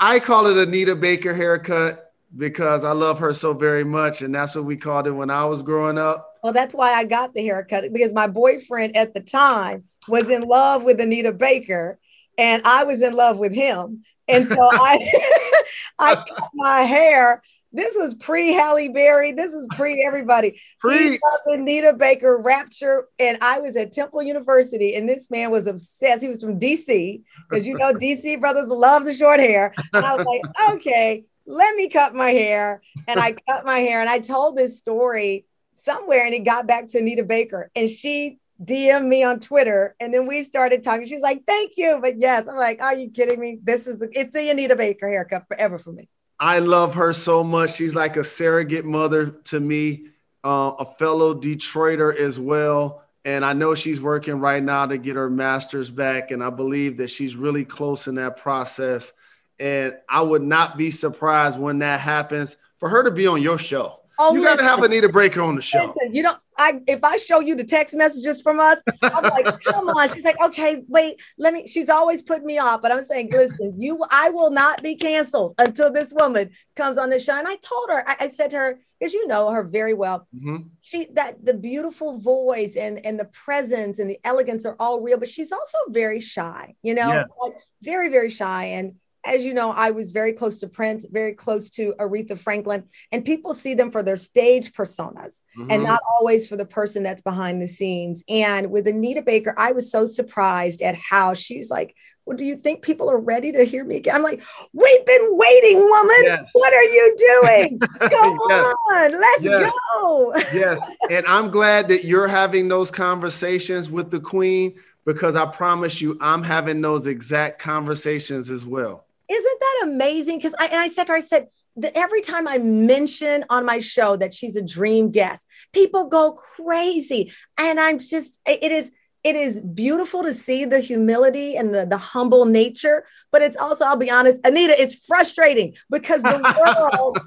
I 0.00 0.18
call 0.18 0.46
it 0.46 0.56
Anita 0.56 0.96
Baker 0.96 1.34
haircut 1.34 2.12
because 2.36 2.84
I 2.84 2.92
love 2.92 3.18
her 3.18 3.34
so 3.34 3.52
very 3.52 3.84
much, 3.84 4.22
and 4.22 4.34
that's 4.34 4.54
what 4.54 4.64
we 4.64 4.76
called 4.76 5.06
it 5.06 5.12
when 5.12 5.30
I 5.30 5.44
was 5.44 5.62
growing 5.62 5.98
up. 5.98 6.28
Well, 6.42 6.52
that's 6.52 6.74
why 6.74 6.92
I 6.92 7.04
got 7.04 7.34
the 7.34 7.42
haircut 7.42 7.92
because 7.92 8.12
my 8.12 8.26
boyfriend 8.26 8.96
at 8.96 9.14
the 9.14 9.20
time 9.20 9.84
was 10.08 10.28
in 10.30 10.42
love 10.42 10.82
with 10.82 11.00
Anita 11.00 11.32
Baker, 11.32 11.98
and 12.38 12.62
I 12.64 12.84
was 12.84 13.02
in 13.02 13.12
love 13.12 13.38
with 13.38 13.52
him, 13.52 14.04
and 14.28 14.46
so 14.46 14.56
I 14.72 15.10
I 15.98 16.14
cut 16.14 16.50
my 16.54 16.80
hair 16.80 17.42
this 17.72 17.94
was 17.96 18.14
pre 18.14 18.52
Halle 18.52 18.88
Berry. 18.88 19.32
This 19.32 19.52
is 19.52 19.66
pre 19.76 20.04
everybody. 20.04 20.60
Pre 20.80 21.18
Anita 21.46 21.94
Baker, 21.94 22.38
Rapture, 22.38 23.08
and 23.18 23.38
I 23.40 23.60
was 23.60 23.76
at 23.76 23.92
Temple 23.92 24.22
University, 24.22 24.94
and 24.94 25.08
this 25.08 25.30
man 25.30 25.50
was 25.50 25.66
obsessed. 25.66 26.22
He 26.22 26.28
was 26.28 26.42
from 26.42 26.58
DC 26.58 27.22
because 27.48 27.66
you 27.66 27.76
know 27.76 27.92
DC 27.94 28.40
brothers 28.40 28.68
love 28.68 29.04
the 29.04 29.14
short 29.14 29.40
hair. 29.40 29.72
And 29.92 30.04
I 30.04 30.14
was 30.14 30.26
like, 30.26 30.42
okay, 30.74 31.24
let 31.46 31.74
me 31.74 31.88
cut 31.88 32.14
my 32.14 32.30
hair, 32.30 32.82
and 33.08 33.18
I 33.18 33.32
cut 33.48 33.64
my 33.64 33.78
hair, 33.78 34.00
and 34.00 34.10
I 34.10 34.18
told 34.18 34.56
this 34.56 34.78
story 34.78 35.46
somewhere, 35.74 36.24
and 36.24 36.34
it 36.34 36.44
got 36.44 36.66
back 36.66 36.86
to 36.88 36.98
Anita 36.98 37.24
Baker, 37.24 37.70
and 37.74 37.88
she 37.88 38.38
DM 38.62 39.06
me 39.06 39.24
on 39.24 39.40
Twitter, 39.40 39.96
and 39.98 40.14
then 40.14 40.26
we 40.26 40.44
started 40.44 40.84
talking. 40.84 41.06
She's 41.06 41.22
like, 41.22 41.44
"Thank 41.46 41.72
you," 41.76 41.98
but 42.00 42.18
yes, 42.18 42.46
I'm 42.46 42.56
like, 42.56 42.80
"Are 42.82 42.94
you 42.94 43.10
kidding 43.10 43.40
me? 43.40 43.58
This 43.62 43.86
is 43.86 43.98
the 43.98 44.08
it's 44.12 44.32
the 44.32 44.50
Anita 44.50 44.76
Baker 44.76 45.08
haircut 45.08 45.46
forever 45.48 45.78
for 45.78 45.92
me." 45.92 46.08
I 46.42 46.58
love 46.58 46.96
her 46.96 47.12
so 47.12 47.44
much. 47.44 47.74
She's 47.74 47.94
like 47.94 48.16
a 48.16 48.24
surrogate 48.24 48.84
mother 48.84 49.30
to 49.44 49.60
me, 49.60 50.08
uh, 50.42 50.72
a 50.76 50.84
fellow 50.96 51.40
Detroiter 51.40 52.14
as 52.16 52.40
well. 52.40 53.04
And 53.24 53.44
I 53.44 53.52
know 53.52 53.76
she's 53.76 54.00
working 54.00 54.40
right 54.40 54.60
now 54.60 54.86
to 54.86 54.98
get 54.98 55.14
her 55.14 55.30
master's 55.30 55.88
back. 55.88 56.32
And 56.32 56.42
I 56.42 56.50
believe 56.50 56.96
that 56.96 57.10
she's 57.10 57.36
really 57.36 57.64
close 57.64 58.08
in 58.08 58.16
that 58.16 58.38
process. 58.38 59.12
And 59.60 59.94
I 60.08 60.22
would 60.22 60.42
not 60.42 60.76
be 60.76 60.90
surprised 60.90 61.60
when 61.60 61.78
that 61.78 62.00
happens 62.00 62.56
for 62.80 62.88
her 62.88 63.04
to 63.04 63.12
be 63.12 63.28
on 63.28 63.40
your 63.40 63.56
show. 63.56 64.00
Oh, 64.18 64.34
you 64.34 64.42
got 64.42 64.56
to 64.56 64.64
have 64.64 64.82
Anita 64.82 65.08
Baker 65.08 65.42
on 65.42 65.54
the 65.54 65.62
show. 65.62 65.94
Listen, 65.96 66.12
you 66.12 66.24
know, 66.24 66.34
I 66.62 66.80
if 66.86 67.02
I 67.02 67.16
show 67.16 67.40
you 67.40 67.54
the 67.54 67.64
text 67.64 67.94
messages 67.94 68.40
from 68.40 68.60
us, 68.60 68.80
I'm 69.02 69.24
like, 69.24 69.60
come 69.64 69.88
on. 69.88 70.08
She's 70.08 70.24
like, 70.24 70.40
okay, 70.40 70.82
wait, 70.88 71.20
let 71.38 71.52
me. 71.52 71.66
She's 71.66 71.88
always 71.88 72.22
put 72.22 72.44
me 72.44 72.58
off, 72.58 72.80
but 72.80 72.92
I'm 72.92 73.04
saying, 73.04 73.30
listen, 73.32 73.74
you, 73.80 74.00
I 74.10 74.30
will 74.30 74.50
not 74.50 74.82
be 74.82 74.94
canceled 74.94 75.54
until 75.58 75.92
this 75.92 76.12
woman 76.12 76.50
comes 76.76 76.98
on 76.98 77.10
the 77.10 77.18
show. 77.18 77.36
And 77.36 77.48
I 77.48 77.56
told 77.56 77.90
her, 77.90 78.08
I, 78.08 78.16
I 78.20 78.26
said 78.28 78.50
to 78.50 78.56
her, 78.58 78.80
because 78.98 79.12
you 79.12 79.26
know 79.26 79.50
her 79.50 79.64
very 79.64 79.94
well, 79.94 80.28
mm-hmm. 80.34 80.68
she 80.80 81.08
that 81.14 81.44
the 81.44 81.54
beautiful 81.54 82.18
voice 82.18 82.76
and 82.76 83.04
and 83.04 83.18
the 83.18 83.26
presence 83.26 83.98
and 83.98 84.08
the 84.08 84.18
elegance 84.24 84.64
are 84.64 84.76
all 84.78 85.00
real, 85.00 85.18
but 85.18 85.28
she's 85.28 85.50
also 85.50 85.78
very 85.88 86.20
shy. 86.20 86.74
You 86.82 86.94
know, 86.94 87.12
yeah. 87.12 87.24
like 87.40 87.54
very 87.82 88.08
very 88.08 88.30
shy 88.30 88.64
and 88.66 88.94
as 89.24 89.44
you 89.44 89.54
know, 89.54 89.70
I 89.70 89.92
was 89.92 90.10
very 90.10 90.32
close 90.32 90.60
to 90.60 90.68
Prince, 90.68 91.06
very 91.10 91.34
close 91.34 91.70
to 91.70 91.94
Aretha 91.98 92.36
Franklin, 92.36 92.84
and 93.12 93.24
people 93.24 93.54
see 93.54 93.74
them 93.74 93.90
for 93.90 94.02
their 94.02 94.16
stage 94.16 94.72
personas 94.72 95.42
mm-hmm. 95.56 95.70
and 95.70 95.82
not 95.84 96.00
always 96.18 96.48
for 96.48 96.56
the 96.56 96.64
person 96.64 97.02
that's 97.02 97.22
behind 97.22 97.62
the 97.62 97.68
scenes. 97.68 98.24
And 98.28 98.70
with 98.70 98.88
Anita 98.88 99.22
Baker, 99.22 99.54
I 99.56 99.72
was 99.72 99.90
so 99.90 100.06
surprised 100.06 100.82
at 100.82 100.96
how 100.96 101.34
she's 101.34 101.70
like, 101.70 101.94
well, 102.24 102.36
do 102.36 102.44
you 102.44 102.54
think 102.54 102.82
people 102.82 103.10
are 103.10 103.18
ready 103.18 103.50
to 103.52 103.64
hear 103.64 103.84
me 103.84 103.96
again? 103.96 104.14
I'm 104.14 104.22
like, 104.22 104.42
we've 104.72 105.06
been 105.06 105.28
waiting, 105.32 105.78
woman. 105.78 106.22
Yes. 106.22 106.50
What 106.52 106.72
are 106.72 106.82
you 106.84 107.16
doing? 107.18 107.78
Go 108.00 108.38
yes. 108.48 108.74
on, 108.92 109.12
let's 109.12 109.44
yes. 109.44 109.72
go. 109.94 110.34
yes. 110.54 110.80
And 111.10 111.26
I'm 111.26 111.50
glad 111.50 111.88
that 111.88 112.04
you're 112.04 112.28
having 112.28 112.68
those 112.68 112.92
conversations 112.92 113.90
with 113.90 114.12
the 114.12 114.20
queen 114.20 114.74
because 115.04 115.34
I 115.34 115.46
promise 115.46 116.00
you, 116.00 116.16
I'm 116.20 116.44
having 116.44 116.80
those 116.80 117.08
exact 117.08 117.60
conversations 117.60 118.50
as 118.50 118.64
well. 118.64 119.04
Isn't 119.32 119.60
that 119.60 119.80
amazing? 119.84 120.38
Because 120.38 120.54
I 120.58 120.66
and 120.66 120.76
I 120.76 120.88
said 120.88 121.06
to 121.06 121.12
her, 121.12 121.18
I 121.18 121.20
said, 121.20 121.48
that 121.76 121.96
every 121.96 122.20
time 122.20 122.46
I 122.46 122.58
mention 122.58 123.44
on 123.48 123.64
my 123.64 123.80
show 123.80 124.16
that 124.16 124.34
she's 124.34 124.56
a 124.56 124.62
dream 124.62 125.10
guest, 125.10 125.46
people 125.72 126.06
go 126.06 126.32
crazy. 126.32 127.32
And 127.56 127.80
I'm 127.80 127.98
just, 127.98 128.38
it 128.46 128.70
is, 128.70 128.92
it 129.24 129.36
is 129.36 129.60
beautiful 129.60 130.22
to 130.22 130.34
see 130.34 130.64
the 130.64 130.80
humility 130.80 131.56
and 131.56 131.74
the, 131.74 131.86
the 131.86 131.96
humble 131.96 132.44
nature, 132.44 133.04
but 133.30 133.40
it's 133.40 133.56
also, 133.56 133.84
I'll 133.84 133.96
be 133.96 134.10
honest, 134.10 134.40
Anita, 134.44 134.80
it's 134.80 134.94
frustrating 134.94 135.74
because 135.90 136.22
the 136.22 136.90
world, 136.92 137.18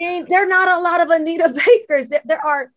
there 0.28 0.42
are 0.42 0.46
not 0.46 0.68
a 0.68 0.80
lot 0.80 1.00
of 1.00 1.10
Anita 1.10 1.48
Bakers. 1.66 2.08
There, 2.08 2.22
there 2.24 2.44
are 2.44 2.70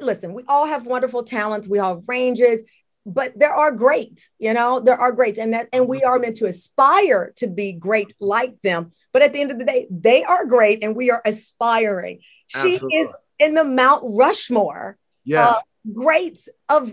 listen, 0.00 0.32
we 0.32 0.42
all 0.48 0.66
have 0.66 0.86
wonderful 0.86 1.22
talents, 1.22 1.68
we 1.68 1.78
all 1.78 1.96
have 1.96 2.04
ranges, 2.08 2.62
but 3.04 3.36
there 3.38 3.52
are 3.52 3.72
greats, 3.72 4.30
you 4.38 4.54
know, 4.54 4.80
there 4.80 4.96
are 4.96 5.12
greats, 5.12 5.38
and 5.38 5.52
that 5.52 5.68
and 5.72 5.88
we 5.88 6.04
are 6.04 6.18
meant 6.18 6.36
to 6.36 6.46
aspire 6.46 7.32
to 7.36 7.46
be 7.46 7.72
great 7.72 8.14
like 8.20 8.60
them. 8.60 8.92
But 9.12 9.22
at 9.22 9.32
the 9.32 9.40
end 9.40 9.50
of 9.50 9.58
the 9.58 9.64
day, 9.64 9.86
they 9.90 10.22
are 10.24 10.44
great 10.46 10.84
and 10.84 10.94
we 10.94 11.10
are 11.10 11.22
aspiring. 11.24 12.20
Absolutely. 12.54 12.90
She 12.90 12.96
is 12.96 13.12
in 13.38 13.54
the 13.54 13.64
Mount 13.64 14.02
Rushmore. 14.04 14.96
Yes. 15.24 15.56
Uh, 15.56 15.60
greats 15.92 16.48
of 16.68 16.92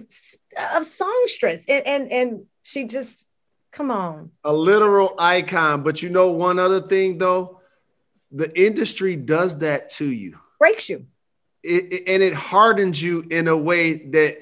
of 0.76 0.86
songstress. 0.86 1.66
And, 1.68 1.86
and 1.86 2.12
and 2.12 2.46
she 2.64 2.86
just 2.86 3.28
come 3.72 3.92
on. 3.92 4.32
A 4.44 4.54
literal 4.54 5.14
icon. 5.20 5.84
But 5.84 6.02
you 6.02 6.10
know 6.10 6.32
one 6.32 6.58
other 6.58 6.82
thing 6.82 7.20
though, 7.20 7.62
the 8.32 8.52
industry 8.60 9.16
does 9.16 9.60
that 9.60 9.92
to 9.92 10.12
you. 10.12 10.40
Breaks 10.60 10.90
you. 10.90 11.06
It, 11.62 11.94
it, 11.94 12.04
and 12.08 12.24
it 12.24 12.34
hardens 12.34 13.02
you 13.02 13.26
in 13.30 13.48
a 13.48 13.58
way 13.58 14.08
that 14.10 14.38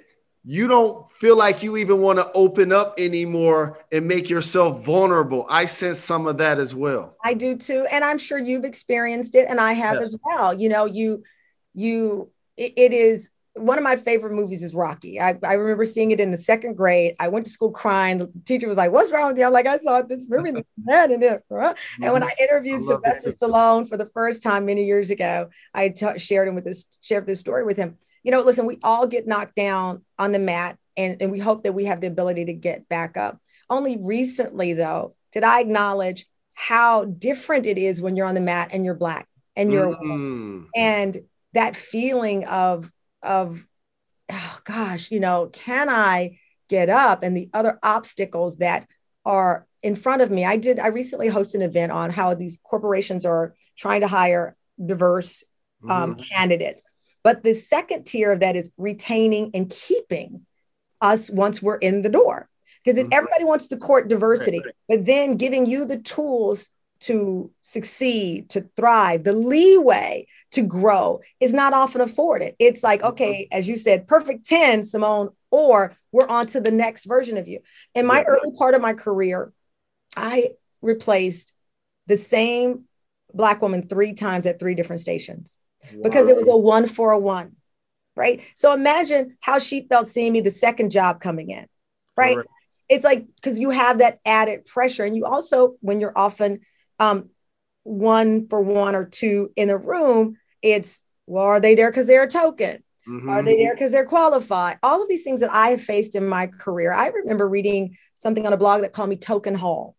you 0.50 0.70
don't 0.70 1.06
feel 1.12 1.36
like 1.36 1.62
you 1.62 1.76
even 1.76 2.00
want 2.00 2.18
to 2.20 2.32
open 2.32 2.72
up 2.72 2.94
anymore 2.98 3.78
and 3.92 4.08
make 4.08 4.30
yourself 4.30 4.86
vulnerable. 4.86 5.46
I 5.50 5.66
sense 5.66 6.00
some 6.00 6.26
of 6.26 6.38
that 6.38 6.58
as 6.58 6.74
well. 6.74 7.18
I 7.22 7.34
do 7.34 7.58
too. 7.58 7.86
And 7.92 8.02
I'm 8.02 8.18
sure 8.18 8.38
you've 8.38 8.64
experienced 8.64 9.36
it 9.36 9.50
and 9.50 9.60
I 9.60 9.74
have 9.74 9.96
yeah. 9.96 10.04
as 10.04 10.16
well. 10.24 10.54
You 10.54 10.70
know, 10.70 10.86
you, 10.86 11.24
you, 11.74 12.32
it, 12.56 12.72
it 12.78 12.94
is 12.94 13.30
one 13.56 13.78
of 13.78 13.84
my 13.84 13.98
favorite 13.98 14.32
movies 14.32 14.64
is 14.64 14.74
Rocky. 14.74 15.20
I, 15.20 15.38
I 15.44 15.54
remember 15.54 15.84
seeing 15.84 16.12
it 16.12 16.22
in 16.22 16.32
the 16.32 16.38
second 16.38 16.78
grade. 16.78 17.18
I 17.20 17.28
went 17.28 17.46
to 17.48 17.52
school 17.52 17.72
crying. 17.72 18.18
The 18.18 18.32
teacher 18.46 18.70
was 18.70 18.78
like, 18.78 18.92
What's 18.92 19.12
wrong 19.12 19.28
with 19.28 19.38
you? 19.38 19.46
I'm 19.46 19.52
like, 19.52 19.68
I 19.68 19.80
saw 19.80 20.02
this 20.02 20.30
movie 20.30 20.50
and 20.50 20.64
that 20.86 21.12
and 21.12 21.22
it. 21.24 21.44
And 21.50 21.60
when 21.60 22.22
mm-hmm. 22.22 22.24
I 22.24 22.36
interviewed 22.40 22.84
I 22.84 22.86
Sylvester 22.86 23.32
Stallone 23.32 23.90
for 23.90 23.98
the 23.98 24.10
first 24.14 24.44
time 24.44 24.66
many 24.66 24.86
years 24.86 25.10
ago, 25.10 25.50
I 25.74 25.90
t- 25.90 26.20
shared 26.20 26.48
him 26.48 26.56
with 26.56 26.64
this, 26.64 26.86
shared 27.02 27.26
this 27.26 27.42
story 27.42 27.66
with 27.66 27.76
him 27.76 27.98
you 28.28 28.32
know, 28.32 28.42
listen, 28.42 28.66
we 28.66 28.78
all 28.84 29.08
get 29.08 29.26
knocked 29.26 29.56
down 29.56 30.04
on 30.20 30.34
the 30.34 30.40
mat 30.40 30.78
and, 30.98 31.16
and 31.22 31.32
we 31.32 31.40
hope 31.40 31.64
that 31.64 31.72
we 31.72 31.86
have 31.86 32.02
the 32.02 32.08
ability 32.08 32.44
to 32.44 32.54
get 32.54 32.90
back 32.90 33.16
up. 33.16 33.40
Only 33.70 33.96
recently, 33.96 34.74
though, 34.74 35.16
did 35.32 35.46
I 35.46 35.62
acknowledge 35.62 36.28
how 36.54 37.06
different 37.06 37.66
it 37.66 37.78
is 37.78 38.02
when 38.02 38.18
you're 38.18 38.28
on 38.28 38.36
the 38.36 38.42
mat 38.42 38.72
and 38.74 38.84
you're 38.84 38.96
black 38.96 39.30
and 39.56 39.72
you're 39.72 39.96
mm. 39.96 40.66
and 40.76 41.22
that 41.54 41.78
feeling 41.78 42.44
of 42.48 42.92
of 43.24 43.66
oh 44.30 44.60
gosh, 44.66 45.10
you 45.10 45.22
know, 45.22 45.48
can 45.48 45.88
I 45.88 46.38
get 46.68 46.90
up 46.90 47.24
and 47.24 47.38
the 47.38 47.50
other 47.54 47.80
obstacles 47.82 48.58
that 48.58 48.90
are 49.24 49.66
in 49.84 49.96
front 49.96 50.22
of 50.22 50.32
me. 50.32 50.44
I 50.44 50.58
did 50.58 50.80
I 50.80 50.88
recently 50.88 51.30
hosted 51.30 51.56
an 51.56 51.62
event 51.62 51.94
on 51.94 52.10
how 52.10 52.34
these 52.34 52.60
corporations 52.62 53.24
are 53.24 53.54
trying 53.78 54.02
to 54.02 54.08
hire 54.10 54.58
diverse 54.86 55.46
um, 55.90 56.16
mm-hmm. 56.16 56.24
candidates. 56.24 56.84
But 57.28 57.44
the 57.44 57.56
second 57.56 58.06
tier 58.06 58.32
of 58.32 58.40
that 58.40 58.56
is 58.56 58.72
retaining 58.78 59.52
and 59.54 59.70
keeping 59.70 60.46
us 61.02 61.30
once 61.30 61.62
we're 61.62 61.76
in 61.76 62.02
the 62.02 62.08
door. 62.08 62.48
Because 62.86 63.04
mm-hmm. 63.04 63.12
everybody 63.12 63.44
wants 63.44 63.68
to 63.68 63.76
court 63.76 64.08
diversity, 64.08 64.60
right, 64.60 64.68
right. 64.68 64.76
but 64.88 65.06
then 65.06 65.36
giving 65.36 65.66
you 65.66 65.84
the 65.84 65.98
tools 65.98 66.70
to 67.02 67.52
succeed, 67.60 68.50
to 68.52 68.70
thrive, 68.78 69.26
the 69.26 69.34
leeway 69.34 70.26
to 70.52 70.62
grow 70.62 71.20
is 71.42 71.52
not 71.52 71.74
often 71.74 72.00
afforded. 72.00 72.56
It's 72.60 72.82
like, 72.82 73.02
mm-hmm. 73.02 73.10
okay, 73.10 73.50
as 73.52 73.68
you 73.68 73.76
said, 73.76 74.08
perfect 74.08 74.46
10, 74.46 74.86
Simone, 74.86 75.32
or 75.52 75.98
we're 76.14 76.30
on 76.30 76.48
to 76.48 76.62
the 76.62 76.72
next 76.72 77.04
version 77.04 77.36
of 77.36 77.50
you. 77.50 77.60
In 77.94 78.06
my 78.06 78.20
yeah. 78.20 78.26
early 78.26 78.56
part 78.58 78.74
of 78.74 78.82
my 78.82 78.94
career, 78.94 79.52
I 80.16 80.52
replaced 80.82 81.52
the 82.06 82.16
same 82.16 82.86
Black 83.34 83.62
woman 83.62 83.86
three 83.86 84.14
times 84.14 84.46
at 84.46 84.62
three 84.62 84.76
different 84.76 85.02
stations 85.02 85.58
because 86.04 86.28
it 86.28 86.36
was 86.36 86.48
a 86.48 86.58
one 86.58 86.88
for 86.88 87.12
a 87.12 87.20
one, 87.20 87.56
right? 88.16 88.42
So 88.56 88.74
imagine 88.74 89.38
how 89.40 89.60
she 89.60 89.88
felt 89.88 90.08
seeing 90.08 90.34
me 90.34 90.42
the 90.42 90.52
second 90.52 90.92
job 90.92 91.22
coming 91.22 91.50
in, 91.50 91.68
right? 92.16 92.38
It's 92.90 93.04
like 93.04 93.26
because 93.36 93.60
you 93.60 93.70
have 93.72 94.00
that 94.00 94.20
added 94.26 94.66
pressure, 94.66 95.04
and 95.04 95.16
you 95.16 95.26
also 95.26 95.76
when 95.82 96.00
you're 96.00 96.18
often 96.18 96.62
um, 97.00 97.30
one 97.84 98.48
for 98.48 98.62
one 98.62 98.96
or 98.96 99.06
two 99.06 99.52
in 99.56 99.70
a 99.70 99.78
room, 99.78 100.38
it's 100.62 101.02
well, 101.26 101.44
are 101.44 101.60
they 101.60 101.76
there 101.76 101.92
because 101.92 102.08
they're 102.08 102.24
a 102.24 102.30
token? 102.30 102.84
Mm-hmm. 103.08 103.30
Are 103.30 103.44
they 103.44 103.58
there 103.58 103.74
because 103.74 103.92
they're 103.92 104.06
qualified? 104.06 104.80
All 104.82 105.02
of 105.02 105.10
these 105.10 105.24
things 105.24 105.42
that 105.42 105.54
I 105.54 105.70
have 105.70 105.82
faced 105.82 106.16
in 106.16 106.28
my 106.28 106.48
career. 106.48 106.94
I 106.94 107.08
remember 107.08 107.48
reading 107.48 107.98
something 108.16 108.46
on 108.46 108.54
a 108.54 108.58
blog 108.58 108.82
that 108.82 108.94
called 108.94 109.10
me 109.10 109.16
Token 109.18 109.56
Hall. 109.56 109.97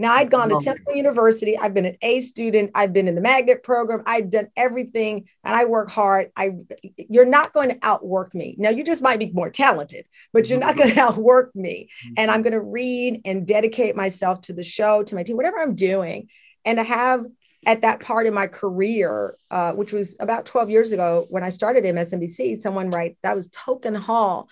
Now 0.00 0.14
I'd 0.14 0.30
gone 0.30 0.48
to 0.48 0.58
Temple 0.58 0.94
University. 0.94 1.58
I've 1.58 1.74
been 1.74 1.84
an 1.84 1.98
A 2.00 2.20
student. 2.20 2.70
I've 2.74 2.94
been 2.94 3.06
in 3.06 3.14
the 3.14 3.20
magnet 3.20 3.62
program. 3.62 4.02
I've 4.06 4.30
done 4.30 4.48
everything 4.56 5.28
and 5.44 5.54
I 5.54 5.66
work 5.66 5.90
hard. 5.90 6.30
I 6.34 6.52
you're 6.96 7.26
not 7.26 7.52
going 7.52 7.68
to 7.68 7.78
outwork 7.82 8.34
me. 8.34 8.54
Now 8.56 8.70
you 8.70 8.82
just 8.82 9.02
might 9.02 9.18
be 9.18 9.30
more 9.30 9.50
talented, 9.50 10.06
but 10.32 10.48
you're 10.48 10.58
not 10.58 10.70
mm-hmm. 10.70 10.78
going 10.78 10.94
to 10.94 11.00
outwork 11.02 11.54
me. 11.54 11.90
And 12.16 12.30
I'm 12.30 12.40
going 12.40 12.54
to 12.54 12.62
read 12.62 13.20
and 13.26 13.46
dedicate 13.46 13.94
myself 13.94 14.40
to 14.42 14.54
the 14.54 14.64
show, 14.64 15.02
to 15.02 15.14
my 15.14 15.22
team, 15.22 15.36
whatever 15.36 15.58
I'm 15.58 15.74
doing. 15.74 16.28
And 16.64 16.78
to 16.78 16.84
have 16.84 17.26
at 17.66 17.82
that 17.82 18.00
part 18.00 18.26
in 18.26 18.32
my 18.32 18.46
career, 18.46 19.36
uh, 19.50 19.74
which 19.74 19.92
was 19.92 20.16
about 20.18 20.46
12 20.46 20.70
years 20.70 20.92
ago 20.92 21.26
when 21.28 21.44
I 21.44 21.50
started 21.50 21.84
MSNBC, 21.84 22.56
someone 22.56 22.90
write 22.90 23.18
that 23.22 23.36
was 23.36 23.50
Token 23.52 23.96
Hall. 23.96 24.48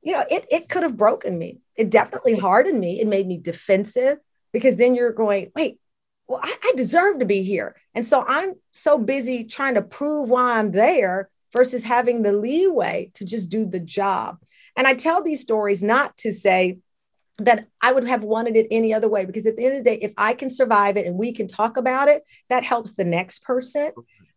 You 0.00 0.12
know, 0.14 0.24
it, 0.30 0.46
it 0.50 0.70
could 0.70 0.84
have 0.84 0.96
broken 0.96 1.38
me. 1.38 1.60
It 1.76 1.90
definitely 1.90 2.38
hardened 2.38 2.80
me. 2.80 3.00
It 3.02 3.06
made 3.06 3.26
me 3.26 3.36
defensive 3.36 4.18
because 4.52 4.76
then 4.76 4.94
you're 4.94 5.12
going, 5.12 5.50
wait, 5.54 5.78
well, 6.26 6.40
I, 6.42 6.54
I 6.62 6.72
deserve 6.76 7.20
to 7.20 7.24
be 7.24 7.42
here. 7.42 7.76
And 7.94 8.06
so 8.06 8.24
I'm 8.26 8.54
so 8.70 8.98
busy 8.98 9.44
trying 9.44 9.74
to 9.74 9.82
prove 9.82 10.28
why 10.28 10.58
I'm 10.58 10.72
there 10.72 11.30
versus 11.52 11.82
having 11.82 12.22
the 12.22 12.32
leeway 12.32 13.10
to 13.14 13.24
just 13.24 13.48
do 13.48 13.64
the 13.64 13.80
job. 13.80 14.38
And 14.76 14.86
I 14.86 14.94
tell 14.94 15.22
these 15.22 15.40
stories 15.40 15.82
not 15.82 16.16
to 16.18 16.30
say 16.30 16.78
that 17.38 17.66
I 17.80 17.92
would 17.92 18.06
have 18.06 18.24
wanted 18.24 18.56
it 18.56 18.66
any 18.70 18.92
other 18.92 19.08
way, 19.08 19.24
because 19.24 19.46
at 19.46 19.56
the 19.56 19.64
end 19.64 19.76
of 19.76 19.84
the 19.84 19.90
day, 19.90 19.98
if 20.02 20.12
I 20.16 20.34
can 20.34 20.50
survive 20.50 20.96
it 20.96 21.06
and 21.06 21.16
we 21.16 21.32
can 21.32 21.48
talk 21.48 21.76
about 21.76 22.08
it, 22.08 22.24
that 22.48 22.64
helps 22.64 22.92
the 22.92 23.04
next 23.04 23.42
person. 23.42 23.92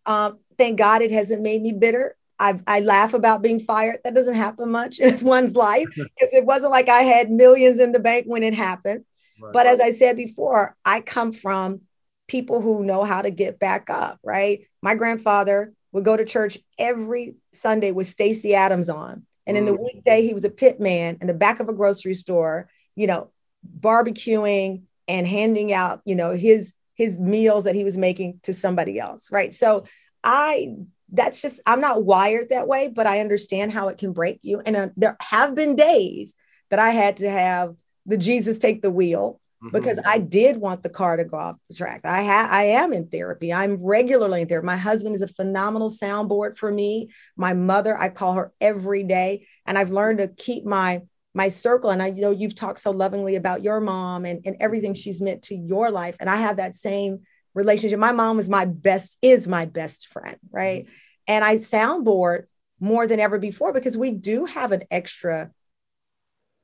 Um, 0.05 0.39
thank 0.57 0.77
God 0.77 1.01
it 1.01 1.11
hasn't 1.11 1.41
made 1.41 1.61
me 1.61 1.71
bitter. 1.71 2.15
I, 2.39 2.59
I 2.65 2.79
laugh 2.79 3.13
about 3.13 3.43
being 3.43 3.59
fired. 3.59 3.99
That 4.03 4.15
doesn't 4.15 4.33
happen 4.33 4.71
much 4.71 4.99
in 4.99 5.15
one's 5.21 5.55
life 5.55 5.87
because 5.95 6.33
it 6.33 6.45
wasn't 6.45 6.71
like 6.71 6.89
I 6.89 7.01
had 7.01 7.29
millions 7.29 7.79
in 7.79 7.91
the 7.91 7.99
bank 7.99 8.25
when 8.27 8.43
it 8.43 8.53
happened. 8.53 9.05
But 9.53 9.67
as 9.67 9.79
I 9.79 9.91
said 9.91 10.15
before, 10.17 10.75
I 10.85 11.01
come 11.01 11.33
from 11.33 11.81
people 12.27 12.61
who 12.61 12.83
know 12.83 13.03
how 13.03 13.21
to 13.21 13.29
get 13.29 13.59
back 13.59 13.89
up, 13.89 14.19
right? 14.23 14.67
My 14.81 14.95
grandfather 14.95 15.73
would 15.91 16.05
go 16.05 16.15
to 16.15 16.25
church 16.25 16.57
every 16.77 17.35
Sunday 17.53 17.91
with 17.91 18.07
Stacy 18.07 18.55
Adams 18.55 18.89
on. 18.89 19.25
And 19.45 19.57
in 19.57 19.65
the 19.65 19.73
mm. 19.73 19.83
weekday, 19.83 20.21
he 20.21 20.33
was 20.33 20.45
a 20.45 20.49
pit 20.49 20.79
man 20.79 21.17
in 21.19 21.27
the 21.27 21.33
back 21.33 21.59
of 21.59 21.67
a 21.67 21.73
grocery 21.73 22.13
store, 22.13 22.69
you 22.95 23.07
know, 23.07 23.31
barbecuing 23.79 24.83
and 25.07 25.27
handing 25.27 25.73
out, 25.73 26.01
you 26.05 26.15
know, 26.15 26.35
his 26.35 26.73
his 26.95 27.19
meals 27.19 27.63
that 27.63 27.75
he 27.75 27.83
was 27.83 27.97
making 27.97 28.39
to 28.43 28.53
somebody 28.53 28.99
else, 28.99 29.31
right? 29.31 29.53
So 29.53 29.85
I 30.23 30.75
that's 31.11 31.41
just 31.41 31.61
I'm 31.65 31.81
not 31.81 32.03
wired 32.03 32.49
that 32.49 32.67
way, 32.67 32.87
but 32.87 33.07
I 33.07 33.19
understand 33.19 33.71
how 33.71 33.89
it 33.89 33.97
can 33.97 34.13
break 34.13 34.39
you. 34.41 34.61
And 34.65 34.75
uh, 34.75 34.89
there 34.95 35.17
have 35.19 35.55
been 35.55 35.75
days 35.75 36.35
that 36.69 36.79
I 36.79 36.91
had 36.91 37.17
to 37.17 37.29
have 37.29 37.75
the 38.05 38.17
Jesus 38.17 38.57
take 38.57 38.81
the 38.81 38.91
wheel 38.91 39.39
mm-hmm. 39.63 39.75
because 39.75 39.99
I 40.05 40.19
did 40.19 40.57
want 40.57 40.83
the 40.83 40.89
car 40.89 41.17
to 41.17 41.25
go 41.25 41.37
off 41.37 41.57
the 41.69 41.75
tracks. 41.75 42.05
I 42.05 42.21
have 42.21 42.51
I 42.51 42.63
am 42.65 42.93
in 42.93 43.07
therapy. 43.07 43.53
I'm 43.53 43.77
regularly 43.77 44.41
in 44.41 44.47
therapy. 44.47 44.65
My 44.65 44.77
husband 44.77 45.15
is 45.15 45.21
a 45.21 45.27
phenomenal 45.27 45.89
soundboard 45.89 46.57
for 46.57 46.71
me. 46.71 47.09
My 47.35 47.53
mother, 47.53 47.97
I 47.97 48.09
call 48.09 48.33
her 48.33 48.53
every 48.59 49.03
day. 49.03 49.47
And 49.65 49.77
I've 49.77 49.91
learned 49.91 50.19
to 50.19 50.27
keep 50.27 50.65
my 50.65 51.01
my 51.33 51.47
circle. 51.47 51.91
And 51.91 52.03
I 52.03 52.09
know 52.11 52.31
you've 52.31 52.55
talked 52.55 52.79
so 52.79 52.91
lovingly 52.91 53.35
about 53.35 53.63
your 53.63 53.79
mom 53.79 54.25
and, 54.25 54.41
and 54.45 54.57
everything 54.59 54.93
she's 54.93 55.21
meant 55.21 55.43
to 55.43 55.55
your 55.55 55.89
life. 55.89 56.17
And 56.19 56.29
I 56.29 56.35
have 56.35 56.57
that 56.57 56.75
same 56.75 57.21
relationship. 57.53 57.99
My 57.99 58.11
mom 58.11 58.37
was 58.37 58.49
my 58.49 58.65
best, 58.65 59.17
is 59.21 59.47
my 59.47 59.65
best 59.65 60.07
friend, 60.07 60.37
right? 60.51 60.85
Mm-hmm. 60.85 60.93
And 61.27 61.45
I 61.45 61.57
soundboard 61.57 62.43
more 62.79 63.07
than 63.07 63.19
ever 63.19 63.37
before 63.37 63.71
because 63.73 63.95
we 63.95 64.11
do 64.11 64.45
have 64.45 64.71
an 64.71 64.83
extra 64.89 65.51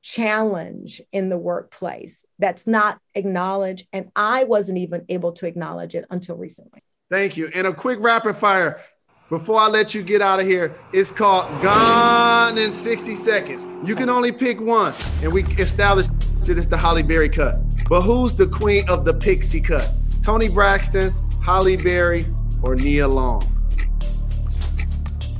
challenge 0.02 1.02
in 1.12 1.28
the 1.28 1.38
workplace 1.38 2.24
that's 2.38 2.66
not 2.66 3.00
acknowledged. 3.14 3.86
And 3.92 4.10
I 4.14 4.44
wasn't 4.44 4.78
even 4.78 5.04
able 5.08 5.32
to 5.32 5.46
acknowledge 5.46 5.94
it 5.94 6.04
until 6.10 6.36
recently. 6.36 6.82
Thank 7.10 7.36
you. 7.36 7.50
And 7.54 7.66
a 7.66 7.72
quick 7.72 7.98
rapid 8.00 8.36
fire 8.36 8.82
before 9.28 9.60
I 9.60 9.68
let 9.68 9.94
you 9.94 10.02
get 10.02 10.22
out 10.22 10.40
of 10.40 10.46
here. 10.46 10.74
It's 10.92 11.12
called 11.12 11.46
Gone 11.62 12.58
in 12.58 12.72
60 12.72 13.16
Seconds. 13.16 13.66
You 13.86 13.94
can 13.94 14.08
only 14.08 14.32
pick 14.32 14.60
one, 14.60 14.94
and 15.22 15.32
we 15.32 15.44
established 15.56 16.10
that 16.46 16.56
it's 16.56 16.66
the 16.66 16.76
Halle 16.76 17.02
Berry 17.02 17.28
cut. 17.28 17.56
But 17.88 18.02
who's 18.02 18.34
the 18.34 18.46
queen 18.46 18.88
of 18.88 19.04
the 19.04 19.14
pixie 19.14 19.60
cut? 19.60 19.90
Toni 20.22 20.48
Braxton, 20.48 21.12
Halle 21.44 21.76
Berry, 21.76 22.26
or 22.62 22.74
Nia 22.74 23.06
Long? 23.06 23.42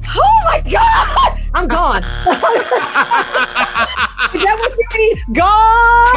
Oh 0.08 0.40
my 0.44 0.60
God! 0.70 1.17
I'm 1.58 1.66
gone. 1.66 2.04
Is 2.04 2.10
that 4.44 4.56
what 4.60 4.72
you 4.78 4.86
mean? 4.94 5.16
Gone. 5.32 6.14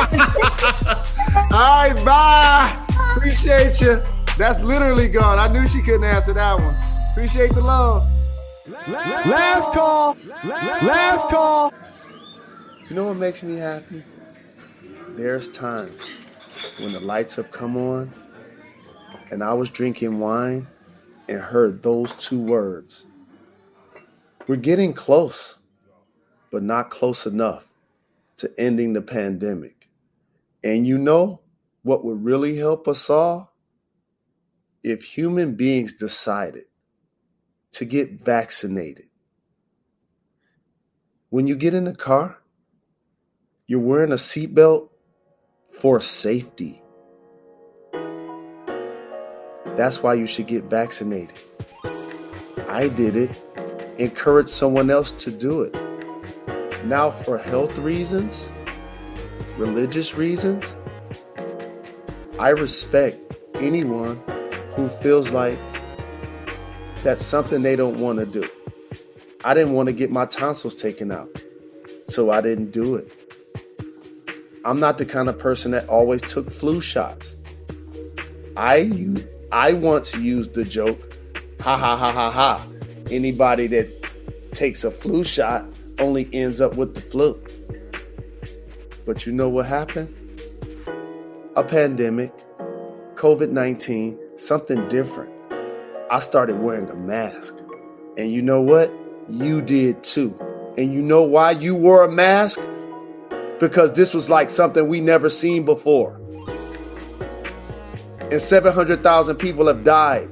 All 1.51 1.81
right, 1.81 2.05
bye. 2.05 2.85
Appreciate 3.15 3.81
you. 3.81 4.03
That's 4.37 4.59
literally 4.59 5.07
gone. 5.07 5.39
I 5.39 5.47
knew 5.51 5.67
she 5.67 5.81
couldn't 5.81 6.03
answer 6.03 6.33
that 6.33 6.59
one. 6.59 6.75
Appreciate 7.11 7.53
the 7.53 7.61
love. 7.61 8.07
Last 8.87 9.73
call. 9.73 10.15
Last 10.43 11.27
call. 11.29 11.73
You 12.87 12.95
know 12.95 13.07
what 13.07 13.17
makes 13.17 13.41
me 13.41 13.57
happy? 13.57 14.03
There's 15.15 15.47
times 15.47 16.19
when 16.79 16.93
the 16.93 16.99
lights 16.99 17.33
have 17.33 17.49
come 17.49 17.77
on 17.77 18.13
and 19.31 19.43
I 19.43 19.55
was 19.55 19.71
drinking 19.71 20.19
wine 20.19 20.67
and 21.27 21.39
heard 21.39 21.81
those 21.81 22.15
two 22.17 22.39
words. 22.39 23.05
We're 24.47 24.55
getting 24.55 24.93
close, 24.93 25.57
but 26.51 26.63
not 26.63 26.89
close 26.89 27.25
enough 27.25 27.63
to 28.37 28.51
ending 28.57 28.93
the 28.93 29.01
pandemic. 29.01 29.87
And 30.63 30.85
you 30.85 30.97
know 30.97 31.41
what 31.83 32.03
would 32.03 32.23
really 32.23 32.57
help 32.57 32.87
us 32.87 33.09
all? 33.09 33.53
If 34.83 35.03
human 35.03 35.55
beings 35.55 35.93
decided 35.93 36.65
to 37.73 37.85
get 37.85 38.25
vaccinated. 38.25 39.05
When 41.29 41.47
you 41.47 41.55
get 41.55 41.73
in 41.73 41.85
the 41.85 41.95
car, 41.95 42.37
you're 43.67 43.79
wearing 43.79 44.11
a 44.11 44.15
seatbelt 44.15 44.89
for 45.69 46.01
safety. 46.01 46.81
That's 49.77 50.03
why 50.03 50.15
you 50.15 50.27
should 50.27 50.47
get 50.47 50.65
vaccinated. 50.65 51.37
I 52.67 52.89
did 52.89 53.15
it. 53.15 53.31
Encourage 53.97 54.49
someone 54.49 54.89
else 54.89 55.11
to 55.11 55.31
do 55.31 55.61
it. 55.61 55.75
Now, 56.85 57.11
for 57.11 57.37
health 57.37 57.77
reasons, 57.77 58.49
religious 59.57 60.15
reasons, 60.15 60.75
I 62.39 62.49
respect 62.49 63.19
anyone 63.55 64.21
who 64.75 64.89
feels 64.89 65.29
like 65.29 65.59
that's 67.03 67.25
something 67.25 67.61
they 67.61 67.75
don't 67.75 67.99
want 67.99 68.19
to 68.19 68.25
do. 68.25 68.47
I 69.43 69.53
didn't 69.53 69.73
want 69.73 69.87
to 69.87 69.93
get 69.93 70.11
my 70.11 70.25
tonsils 70.25 70.75
taken 70.75 71.11
out, 71.11 71.29
so 72.07 72.31
I 72.31 72.41
didn't 72.41 72.71
do 72.71 72.95
it. 72.95 73.11
I'm 74.63 74.79
not 74.79 74.97
the 74.97 75.05
kind 75.05 75.27
of 75.29 75.39
person 75.39 75.71
that 75.71 75.87
always 75.87 76.21
took 76.21 76.51
flu 76.51 76.81
shots. 76.81 77.35
I 78.55 78.91
I 79.51 79.73
once 79.73 80.13
used 80.15 80.53
the 80.53 80.63
joke, 80.63 81.17
ha 81.59 81.77
ha 81.77 81.97
ha 81.97 82.11
ha 82.11 82.29
ha. 82.29 82.67
Anybody 83.11 83.67
that 83.67 84.05
takes 84.53 84.85
a 84.85 84.89
flu 84.89 85.25
shot 85.25 85.69
only 85.99 86.29
ends 86.31 86.61
up 86.61 86.75
with 86.75 86.95
the 86.95 87.01
flu. 87.01 87.37
But 89.05 89.25
you 89.25 89.33
know 89.33 89.49
what 89.49 89.65
happened? 89.65 90.15
A 91.57 91.63
pandemic, 91.65 92.31
COVID 93.15 93.49
19, 93.49 94.17
something 94.37 94.87
different. 94.87 95.29
I 96.09 96.19
started 96.19 96.59
wearing 96.59 96.89
a 96.89 96.95
mask. 96.95 97.53
And 98.17 98.31
you 98.31 98.41
know 98.41 98.61
what? 98.61 98.89
You 99.27 99.61
did 99.61 100.01
too. 100.05 100.33
And 100.77 100.93
you 100.93 101.01
know 101.01 101.21
why 101.21 101.51
you 101.51 101.75
wore 101.75 102.05
a 102.05 102.11
mask? 102.11 102.61
Because 103.59 103.91
this 103.91 104.13
was 104.13 104.29
like 104.29 104.49
something 104.49 104.87
we 104.87 105.01
never 105.01 105.29
seen 105.29 105.65
before. 105.65 106.17
And 108.19 108.41
700,000 108.41 109.35
people 109.35 109.67
have 109.67 109.83
died. 109.83 110.29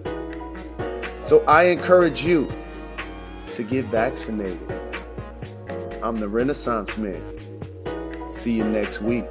So 1.23 1.43
I 1.45 1.65
encourage 1.65 2.23
you 2.23 2.49
to 3.53 3.63
get 3.63 3.85
vaccinated. 3.85 4.59
I'm 6.01 6.19
the 6.19 6.29
Renaissance 6.29 6.97
Man. 6.97 7.21
See 8.31 8.53
you 8.53 8.63
next 8.63 9.01
week. 9.01 9.25